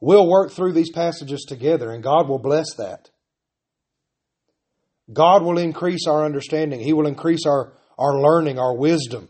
[0.00, 3.10] We'll work through these passages together, and God will bless that.
[5.12, 6.80] God will increase our understanding.
[6.80, 9.28] He will increase our, our learning, our wisdom.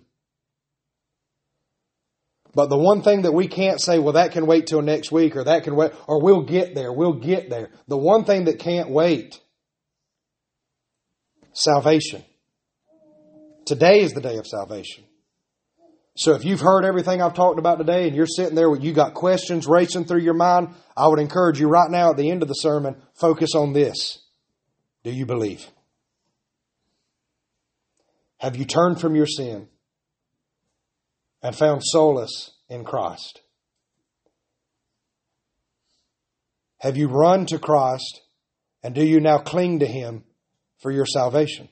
[2.55, 5.37] But the one thing that we can't say, well, that can wait till next week,
[5.37, 7.71] or that can wait, or we'll get there, we'll get there.
[7.89, 9.41] The one thing that can't wait,
[11.55, 12.23] salvation.
[13.65, 15.05] Today is the day of salvation.
[16.15, 18.93] So if you've heard everything I've talked about today and you're sitting there with you
[18.93, 22.43] got questions racing through your mind, I would encourage you right now at the end
[22.43, 24.19] of the sermon, focus on this.
[25.05, 25.67] Do you believe?
[28.37, 29.69] Have you turned from your sin
[31.43, 33.41] and found solace in Christ?
[36.79, 38.23] Have you run to Christ
[38.83, 40.25] and do you now cling to Him
[40.81, 41.69] for your salvation?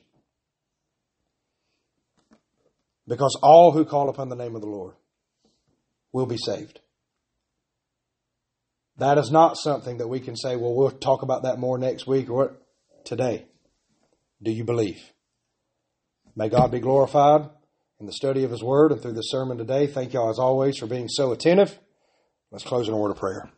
[3.07, 4.93] Because all who call upon the name of the Lord
[6.13, 6.79] will be saved.
[8.97, 12.07] That is not something that we can say, well, we'll talk about that more next
[12.07, 12.57] week or?
[13.03, 13.45] Today.
[14.43, 15.01] Do you believe?
[16.35, 17.49] May God be glorified
[18.01, 19.85] in the study of His Word and through the sermon today.
[19.85, 21.79] Thank y'all as always for being so attentive.
[22.51, 23.49] Let's close in a word of prayer.